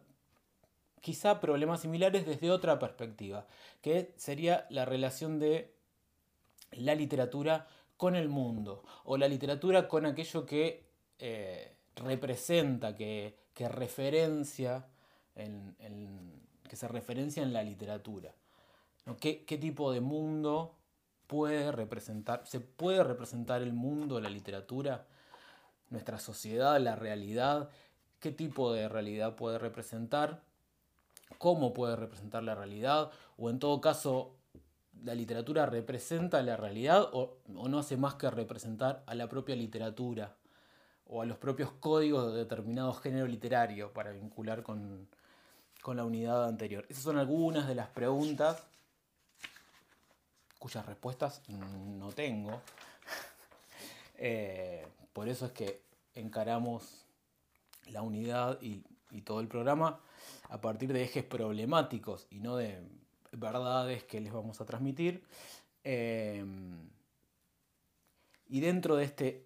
quizá 1.01 1.41
problemas 1.41 1.81
similares 1.81 2.25
desde 2.25 2.49
otra 2.49 2.79
perspectiva, 2.79 3.45
que 3.81 4.13
sería 4.15 4.67
la 4.69 4.85
relación 4.85 5.37
de 5.37 5.75
la 6.71 6.95
literatura 6.95 7.67
con 7.97 8.15
el 8.15 8.29
mundo 8.29 8.83
o 9.03 9.17
la 9.17 9.27
literatura 9.27 9.89
con 9.89 10.05
aquello 10.05 10.45
que 10.45 10.85
eh, 11.19 11.74
representa, 11.95 12.95
que, 12.95 13.37
referencia 13.69 14.85
que 15.35 16.75
se 16.75 16.87
referencia 16.87 17.43
en 17.43 17.53
la 17.53 17.63
literatura. 17.63 18.33
¿Qué, 19.19 19.57
tipo 19.59 19.91
de 19.91 20.01
mundo 20.01 20.75
puede 21.27 21.71
representar? 21.71 22.45
¿Se 22.45 22.59
puede 22.59 23.03
representar 23.03 23.61
el 23.61 23.73
mundo, 23.73 24.19
la 24.19 24.29
literatura, 24.29 25.05
nuestra 25.89 26.19
sociedad, 26.19 26.79
la 26.79 26.95
realidad? 26.95 27.69
¿Qué 28.19 28.31
tipo 28.31 28.73
de 28.73 28.89
realidad 28.89 29.35
puede 29.35 29.59
representar? 29.59 30.41
¿Cómo 31.37 31.73
puede 31.73 31.95
representar 31.95 32.43
la 32.43 32.55
realidad? 32.55 33.11
O 33.37 33.49
en 33.49 33.59
todo 33.59 33.79
caso, 33.81 34.35
la 35.03 35.13
literatura 35.13 35.65
representa 35.65 36.41
la 36.41 36.57
realidad 36.57 37.09
o, 37.13 37.37
no 37.47 37.77
hace 37.77 37.97
más 37.97 38.15
que 38.15 38.29
representar 38.29 39.03
a 39.05 39.15
la 39.15 39.29
propia 39.29 39.55
literatura 39.55 40.35
o 41.07 41.21
a 41.21 41.25
los 41.25 41.37
propios 41.37 41.71
códigos 41.79 42.33
de 42.33 42.39
determinado 42.39 42.93
género 42.93 43.27
literario 43.27 43.91
para 43.93 44.11
vincular 44.11 44.63
con, 44.63 45.07
la 45.85 46.03
unidad 46.03 46.45
anterior. 46.47 46.85
Esas 46.89 47.03
son 47.03 47.17
algunas 47.17 47.67
de 47.67 47.75
las 47.75 47.89
preguntas 47.89 48.63
cuyas 50.57 50.85
respuestas 50.85 51.41
no 51.49 52.11
tengo. 52.11 52.61
Eh, 54.17 54.87
por 55.11 55.27
eso 55.27 55.45
es 55.45 55.51
que 55.51 55.81
encaramos 56.13 57.05
la 57.87 58.01
unidad 58.01 58.57
y 58.61 58.81
todo 59.25 59.41
el 59.41 59.49
programa 59.49 59.99
a 60.49 60.61
partir 60.61 60.93
de 60.93 61.03
ejes 61.03 61.23
problemáticos 61.23 62.27
y 62.29 62.39
no 62.39 62.55
de 62.55 62.81
verdades 63.31 64.03
que 64.03 64.21
les 64.21 64.31
vamos 64.31 64.61
a 64.61 64.65
transmitir. 64.65 65.23
Em, 65.83 66.89
y 68.47 68.59
dentro 68.59 68.95
de 68.95 69.05
este, 69.05 69.44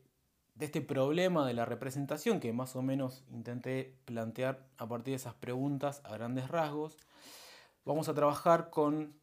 de 0.60 0.65
este 0.65 0.82
problema 0.82 1.48
de 1.48 1.54
la 1.54 1.63
representación 1.63 2.41
que 2.41 2.52
más 2.52 2.76
o 2.76 2.82
menos 2.82 3.24
intenté 3.32 3.95
plantear 4.04 4.67
a 4.78 4.88
partir 4.89 5.13
de 5.13 5.15
esas 5.15 5.34
preguntas 5.34 6.02
a 6.04 6.12
grandes 6.12 6.50
rasgos, 6.50 6.98
vamos 7.86 8.10
a 8.10 8.13
trabajar 8.13 8.69
con, 8.69 9.13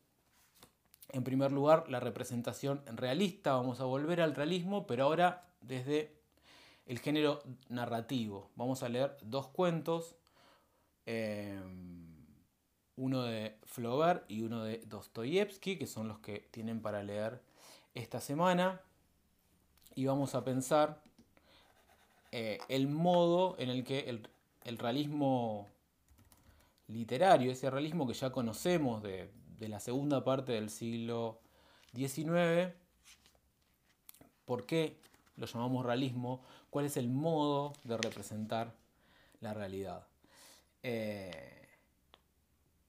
en 1.11 1.25
primer 1.25 1.53
lugar, 1.53 1.91
la 1.91 2.01
representación 2.01 2.83
realista. 2.87 3.53
Vamos 3.53 3.81
a 3.81 3.85
volver 3.85 4.23
al 4.23 4.35
realismo, 4.35 4.87
pero 4.87 5.05
ahora 5.05 5.45
desde 5.61 6.17
el 6.87 7.01
género 7.01 7.43
narrativo. 7.69 8.51
Vamos 8.57 8.83
a 8.83 8.89
leer 8.89 9.19
dos 9.21 9.49
cuentos. 9.49 10.17
Em, 11.05 12.17
uno 12.97 13.25
de 13.25 13.59
Flaubert 13.65 14.25
y 14.31 14.41
uno 14.41 14.65
de 14.65 14.79
Dostoyevsky, 14.87 15.77
que 15.77 15.87
son 15.87 16.09
los 16.09 16.19
que 16.21 16.49
tienen 16.51 16.81
para 16.81 17.03
leer 17.03 17.43
esta 17.93 18.23
semana. 18.23 18.81
Y 19.95 20.07
vamos 20.07 20.35
a 20.35 20.43
pensar 20.43 21.05
eh, 22.39 22.59
el 22.69 22.87
modo 22.87 23.57
en 23.59 23.71
el 23.71 23.83
que 23.83 24.11
el, 24.11 24.77
realismo 24.77 25.67
literario, 26.87 27.51
ese 27.51 27.71
realismo 27.71 28.07
que 28.07 28.13
ya 28.13 28.31
conocemos 28.31 29.03
de, 29.03 29.31
la 29.61 29.81
segunda 29.81 30.23
parte 30.23 30.53
del 30.53 30.69
siglo 30.69 31.41
XIX, 31.95 32.75
¿por 34.45 34.67
qué 34.67 34.99
lo 35.37 35.47
llamamos 35.47 35.87
realismo, 35.87 36.43
cuál 36.69 36.85
es 36.85 36.99
el 36.99 37.09
modo 37.09 37.73
de 37.85 37.97
representar 37.97 38.75
la 39.41 39.55
realidad. 39.55 40.07
Eh, 40.83 41.67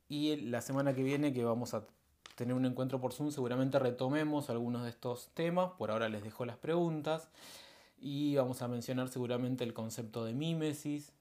y 0.10 0.36
la 0.41 0.60
semana 0.60 0.93
que 0.93 1.03
viene 1.03 1.31
que 1.31 1.45
vamos 1.45 1.73
a 1.73 1.88
tener 2.36 2.53
un 2.53 2.65
encuentro 2.65 2.99
por 2.99 3.13
Zoom, 3.13 3.31
seguramente 3.31 3.79
retomemos 3.79 4.49
algunos 4.49 4.83
de 4.83 4.89
estos 4.89 5.29
temas. 5.33 5.71
Por 5.77 5.89
ahora 5.89 6.10
les 6.10 6.21
dejo 6.21 6.43
las 6.43 6.57
preguntas. 6.57 7.29
Y 7.99 8.36
vamos 8.36 8.62
a 8.62 8.67
mencionar 8.67 9.10
seguramente 9.10 9.63
el 9.63 9.73
concepto 9.73 10.23
de 10.25 10.33
mímesis, 10.33 11.12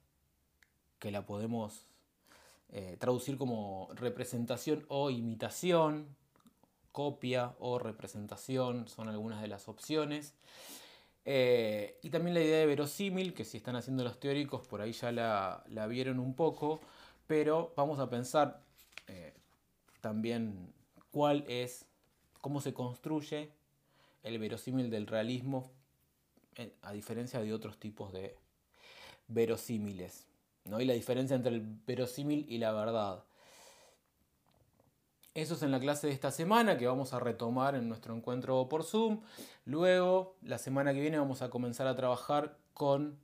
que 0.99 1.11
la 1.11 1.25
podemos 1.25 1.85
eh, 2.69 2.97
traducir 2.99 3.37
como 3.37 3.89
representación 3.93 4.85
o 4.89 5.09
imitación, 5.09 6.07
copia 6.91 7.55
o 7.59 7.79
representación, 7.79 8.87
son 8.87 9.07
algunas 9.07 9.41
de 9.41 9.47
las 9.47 9.67
opciones. 9.67 10.33
Eh, 11.25 11.99
y 12.01 12.09
también 12.09 12.33
la 12.33 12.41
idea 12.41 12.59
de 12.59 12.65
verosímil, 12.65 13.33
que 13.33 13.45
si 13.45 13.57
están 13.57 13.75
haciendo 13.75 14.03
los 14.03 14.19
teóricos 14.19 14.65
por 14.65 14.81
ahí 14.81 14.93
ya 14.93 15.11
la, 15.11 15.87
vieron 15.87 16.19
un 16.19 16.33
poco, 16.33 16.79
pero 17.27 17.73
vamos 17.75 17.99
a 17.99 18.09
pensar 18.09 18.61
eh, 19.07 19.33
también 20.01 20.73
cuál 21.11 21.43
es, 21.47 21.85
cómo 22.41 22.61
se 22.61 22.73
construye 22.73 23.51
el 24.23 24.39
verosímil 24.39 24.89
del 24.89 25.05
realismo, 25.05 25.69
a 26.81 26.91
diferencia 26.91 27.39
de 27.41 27.53
otros 27.53 27.79
tipos 27.79 28.11
de 28.13 28.35
verosímiles. 29.27 30.27
¿no? 30.65 30.79
Y 30.81 30.85
la 30.85 30.93
diferencia 30.93 31.35
entre 31.35 31.53
el 31.53 31.61
verosímil 31.61 32.45
y 32.49 32.57
la 32.57 32.71
verdad. 32.71 33.23
Eso 35.33 35.53
es 35.53 35.61
en 35.61 35.71
la 35.71 35.79
clase 35.79 36.07
de 36.07 36.13
esta 36.13 36.31
semana 36.31 36.77
que 36.77 36.87
vamos 36.87 37.13
a 37.13 37.19
retomar 37.19 37.75
en 37.75 37.87
nuestro 37.87 38.15
encuentro 38.15 38.67
por 38.69 38.83
Zoom. 38.83 39.21
Luego, 39.65 40.35
la 40.41 40.57
semana 40.57 40.93
que 40.93 41.01
viene 41.01 41.19
vamos 41.19 41.43
a 41.43 41.49
comenzar 41.49 41.85
a 41.85 41.95
trabajar 41.95 42.57
con 42.73 43.19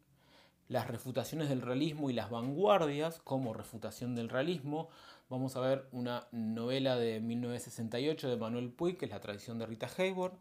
las 0.68 0.88
refutaciones 0.88 1.50
del 1.50 1.62
realismo 1.62 2.10
y 2.10 2.14
las 2.14 2.30
vanguardias 2.30 3.20
como 3.24 3.54
refutación 3.54 4.14
del 4.14 4.30
realismo. 4.30 4.90
Vamos 5.28 5.56
a 5.56 5.62
ver 5.62 5.88
una 5.92 6.28
novela 6.32 6.98
de 6.98 7.20
1968 7.20 8.30
de 8.30 8.38
Manuel 8.38 8.70
Puig, 8.70 8.98
que 8.98 9.06
es 9.06 9.12
La 9.12 9.20
tradición 9.20 9.58
de 9.58 9.66
Rita 9.66 9.90
Hayworth. 9.98 10.36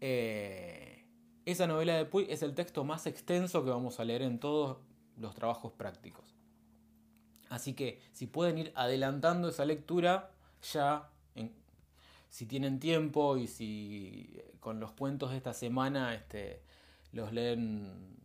Eh, 0.00 0.93
esa 1.44 1.66
novela 1.66 1.94
de 1.94 2.04
Puig 2.04 2.30
es 2.30 2.42
el 2.42 2.54
texto 2.54 2.84
más 2.84 3.06
extenso 3.06 3.64
que 3.64 3.70
vamos 3.70 4.00
a 4.00 4.04
leer 4.04 4.22
en 4.22 4.38
todos 4.38 4.78
los 5.16 5.34
trabajos 5.34 5.72
prácticos. 5.72 6.34
Así 7.50 7.74
que 7.74 8.00
si 8.12 8.26
pueden 8.26 8.58
ir 8.58 8.72
adelantando 8.74 9.48
esa 9.48 9.64
lectura, 9.64 10.30
ya 10.72 11.10
si 12.34 12.46
tienen 12.46 12.80
tiempo 12.80 13.36
y 13.36 13.46
si 13.46 14.40
con 14.58 14.80
los 14.80 14.90
cuentos 14.90 15.30
de 15.30 15.36
esta 15.36 15.52
semana 15.52 16.14
este, 16.16 16.62
los 17.12 17.32
leen 17.32 18.16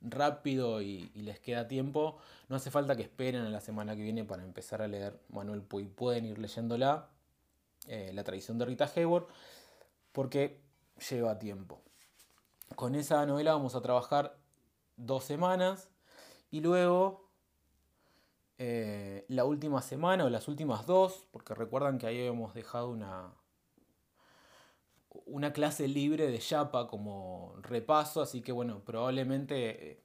rápido 0.00 0.80
y, 0.80 1.10
les 1.14 1.38
queda 1.38 1.68
tiempo, 1.68 2.16
no 2.48 2.56
hace 2.56 2.70
falta 2.70 2.96
que 2.96 3.02
esperen 3.02 3.42
a 3.42 3.50
la 3.50 3.60
semana 3.60 3.94
que 3.94 4.02
viene 4.02 4.24
para 4.24 4.42
empezar 4.42 4.80
a 4.80 4.88
leer 4.88 5.20
Manuel 5.28 5.60
Puy. 5.60 5.84
Pueden 5.84 6.24
ir 6.24 6.38
leyéndola, 6.38 7.10
eh, 7.88 8.10
La 8.14 8.24
tradición 8.24 8.56
de 8.56 8.64
Rita 8.64 8.90
Hayworth, 8.96 9.28
porque 10.12 10.62
lleva 11.10 11.38
tiempo. 11.38 11.82
Con 12.76 12.94
esa 12.94 13.26
novela 13.26 13.52
vamos 13.52 13.74
a 13.74 13.82
trabajar 13.82 14.36
dos 14.96 15.24
semanas 15.24 15.90
y 16.50 16.60
luego, 16.60 17.28
eh, 18.58 19.24
la 19.28 19.44
última 19.44 19.82
semana 19.82 20.24
o 20.24 20.30
las 20.30 20.48
últimas 20.48 20.86
dos, 20.86 21.26
porque 21.32 21.54
recuerdan 21.54 21.98
que 21.98 22.06
ahí 22.06 22.18
habíamos 22.18 22.54
dejado 22.54 22.90
una, 22.90 23.32
una 25.26 25.52
clase 25.52 25.88
libre 25.88 26.30
de 26.30 26.38
Yapa 26.38 26.86
como 26.86 27.54
repaso, 27.62 28.22
así 28.22 28.42
que 28.42 28.52
bueno, 28.52 28.80
probablemente 28.84 29.90
eh, 29.90 30.02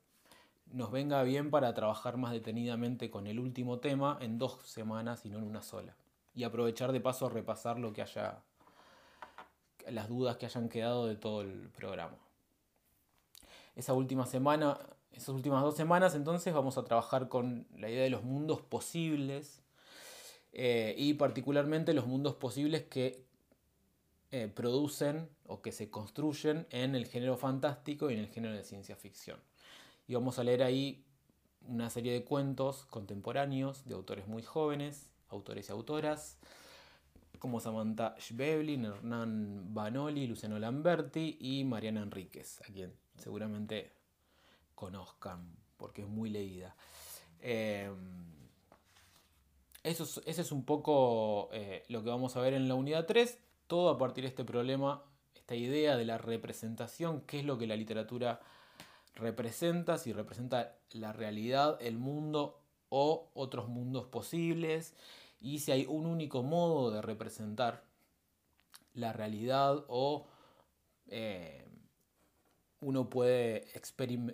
nos 0.72 0.92
venga 0.92 1.22
bien 1.24 1.52
para 1.52 1.74
trabajar 1.74 2.18
más 2.18 2.32
detenidamente 2.32 3.10
con 3.10 3.28
el 3.28 3.40
último 3.40 3.80
tema 3.80 4.18
en 4.20 4.38
dos 4.38 4.60
semanas 4.64 5.26
y 5.26 5.30
no 5.30 5.38
en 5.38 5.44
una 5.44 5.62
sola. 5.62 5.96
Y 6.34 6.44
aprovechar 6.44 6.92
de 6.92 7.02
paso 7.02 7.28
a 7.28 7.30
repasar 7.30 7.80
lo 7.80 7.94
que 7.94 8.02
haya, 8.02 8.42
las 9.88 10.10
dudas 10.10 10.38
que 10.38 10.48
hayan 10.48 10.70
quedado 10.70 11.08
de 11.08 11.16
todo 11.16 11.42
el 11.42 11.70
programa. 11.70 12.18
Esa 13.78 13.94
última 13.94 14.26
semana 14.26 14.78
esas 15.18 15.30
últimas 15.30 15.64
dos 15.64 15.76
semanas 15.76 16.16
entonces 16.16 16.54
vamos 16.54 16.78
a 16.78 16.84
trabajar 16.84 17.28
con 17.28 17.68
la 17.76 17.90
idea 17.90 18.04
de 18.04 18.10
los 18.10 18.24
mundos 18.24 18.62
posibles 18.62 19.62
eh, 20.54 20.96
y 20.98 21.16
particularmente 21.16 21.94
los 21.94 22.06
mundos 22.06 22.36
posibles 22.36 22.84
que 22.84 23.26
eh, 24.32 24.48
producen 24.54 25.30
o 25.46 25.62
que 25.62 25.72
se 25.72 25.90
construyen 25.90 26.68
en 26.70 26.96
el 26.96 27.08
género 27.08 27.38
fantástico 27.38 28.10
y 28.10 28.14
en 28.14 28.20
el 28.20 28.28
género 28.28 28.54
de 28.54 28.64
ciencia 28.64 28.96
ficción. 28.96 29.40
Y 30.08 30.14
vamos 30.14 30.40
a 30.40 30.44
leer 30.44 30.64
ahí 30.64 31.04
una 31.68 31.90
serie 31.90 32.14
de 32.14 32.24
cuentos 32.24 32.86
contemporáneos 32.86 33.86
de 33.86 33.96
autores 33.96 34.28
muy 34.28 34.44
jóvenes, 34.44 35.10
autores 35.30 35.70
y 35.70 35.72
autoras, 35.72 36.38
como 37.40 37.60
Samantha 37.60 38.16
Schweblin, 38.20 38.86
Hernán 38.86 39.74
Banoli, 39.74 40.28
Luciano 40.28 40.60
Lamberti 40.60 41.38
y 41.40 41.64
Mariana 41.64 42.02
Enríquez, 42.04 42.62
a 42.62 42.72
seguramente 43.18 43.92
conozcan, 44.76 45.56
porque 45.78 46.02
es 46.02 46.08
muy 46.08 46.30
leída. 46.30 46.76
Eh, 47.40 47.92
eso 49.84 50.22
es 50.26 50.52
un 50.52 50.66
poco 50.66 51.50
eh, 51.54 51.84
lo 51.88 52.04
que 52.04 52.10
vamos 52.10 52.36
a 52.36 52.42
ver 52.42 52.54
en 52.54 52.68
la 52.68 52.76
unidad 52.76 53.06
3, 53.06 53.40
todo 53.68 53.90
a 53.90 53.98
partir 53.98 54.24
de 54.24 54.30
este 54.30 54.44
problema, 54.44 55.04
esta 55.34 55.56
idea 55.56 55.96
de 55.96 56.04
la 56.04 56.18
representación, 56.18 57.22
qué 57.22 57.40
es 57.40 57.46
lo 57.46 57.58
que 57.58 57.68
la 57.68 57.76
literatura 57.76 58.42
representa, 59.16 59.98
si 59.98 60.12
representa 60.12 60.76
la 60.92 61.14
realidad, 61.14 61.78
el 61.82 61.98
mundo 61.98 62.60
o 62.90 63.30
otros 63.34 63.70
mundos 63.70 64.06
posibles, 64.08 64.94
y 65.40 65.60
si 65.60 65.72
hay 65.72 65.86
un 65.86 66.06
único 66.06 66.44
modo 66.44 66.92
de 66.92 67.02
representar 67.02 67.84
la 68.94 69.14
realidad 69.14 69.86
o 69.88 70.28
eh, 71.08 71.66
uno 72.80 73.10
puede, 73.10 73.66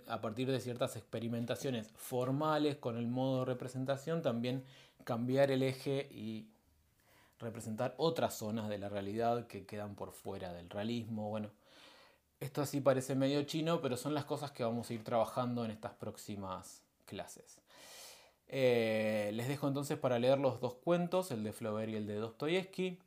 a 0.08 0.22
partir 0.22 0.52
de 0.52 0.60
ciertas 0.60 0.96
experimentaciones 0.96 1.90
formales 1.96 2.76
con 2.76 2.98
el 2.98 3.08
modo 3.08 3.40
de 3.40 3.46
representación, 3.46 4.22
también 4.22 4.66
cambiar 5.04 5.52
el 5.52 5.64
eje 5.64 6.10
y 6.12 6.50
representar 7.40 7.94
otras 7.98 8.36
zonas 8.38 8.70
de 8.70 8.78
la 8.78 8.90
realidad 8.90 9.48
que 9.48 9.66
quedan 9.66 9.96
por 9.96 10.12
fuera 10.12 10.54
del 10.54 10.70
realismo. 10.70 11.30
Bueno, 11.30 11.52
esto 12.40 12.62
así 12.62 12.82
parece 12.82 13.16
medio 13.16 13.44
chino, 13.44 13.82
pero 13.82 13.96
son 13.96 14.14
las 14.14 14.26
cosas 14.26 14.52
que 14.52 14.64
vamos 14.64 14.90
a 14.90 14.94
ir 14.94 15.04
trabajando 15.04 15.64
en 15.64 15.72
estas 15.72 15.94
próximas 15.94 16.82
clases. 17.06 17.62
Eh, 18.48 19.32
les 19.34 19.48
dejo 19.48 19.68
entonces 19.68 19.98
para 19.98 20.20
leer 20.20 20.38
los 20.40 20.60
dos 20.60 20.76
cuentos, 20.76 21.32
el 21.32 21.44
de 21.44 21.54
Flaubert 21.54 21.90
y 21.90 21.96
el 21.96 22.08
de 22.08 22.16
Dostoyevsky, 22.16 23.00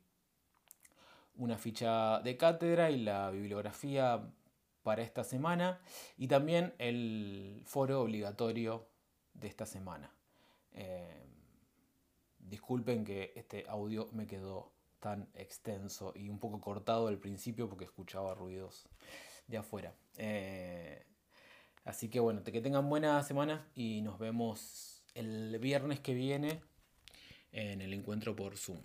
una 1.35 1.57
ficha 1.57 2.19
de 2.21 2.35
cátedra 2.35 2.89
y 2.89 2.97
la 2.97 3.29
bibliografía 3.29 4.21
para 4.87 5.03
esta 5.03 5.25
semana 5.25 5.81
y 6.17 6.29
también 6.29 6.73
el 6.77 7.61
foro 7.65 8.03
obligatorio 8.03 8.87
de 9.33 9.49
esta 9.49 9.65
semana. 9.65 10.09
Eh, 10.71 11.25
disculpen 12.39 13.03
que 13.03 13.33
este 13.35 13.65
audio 13.67 14.07
me 14.13 14.27
quedó 14.27 14.71
tan 15.01 15.27
extenso 15.33 16.13
y 16.15 16.29
un 16.29 16.39
poco 16.39 16.61
cortado 16.61 17.09
al 17.09 17.17
principio 17.17 17.67
porque 17.67 17.83
escuchaba 17.83 18.33
ruidos 18.33 18.87
de 19.47 19.57
afuera. 19.57 19.93
Eh, 20.15 21.05
así 21.83 22.07
que 22.07 22.21
bueno, 22.21 22.41
que 22.41 22.61
tengan 22.61 22.89
buena 22.89 23.21
semana 23.23 23.67
y 23.75 24.01
nos 24.03 24.17
vemos 24.17 25.03
el 25.15 25.59
viernes 25.59 25.99
que 25.99 26.13
viene 26.13 26.61
en 27.51 27.81
el 27.81 27.93
encuentro 27.93 28.37
por 28.37 28.55
Zoom. 28.55 28.79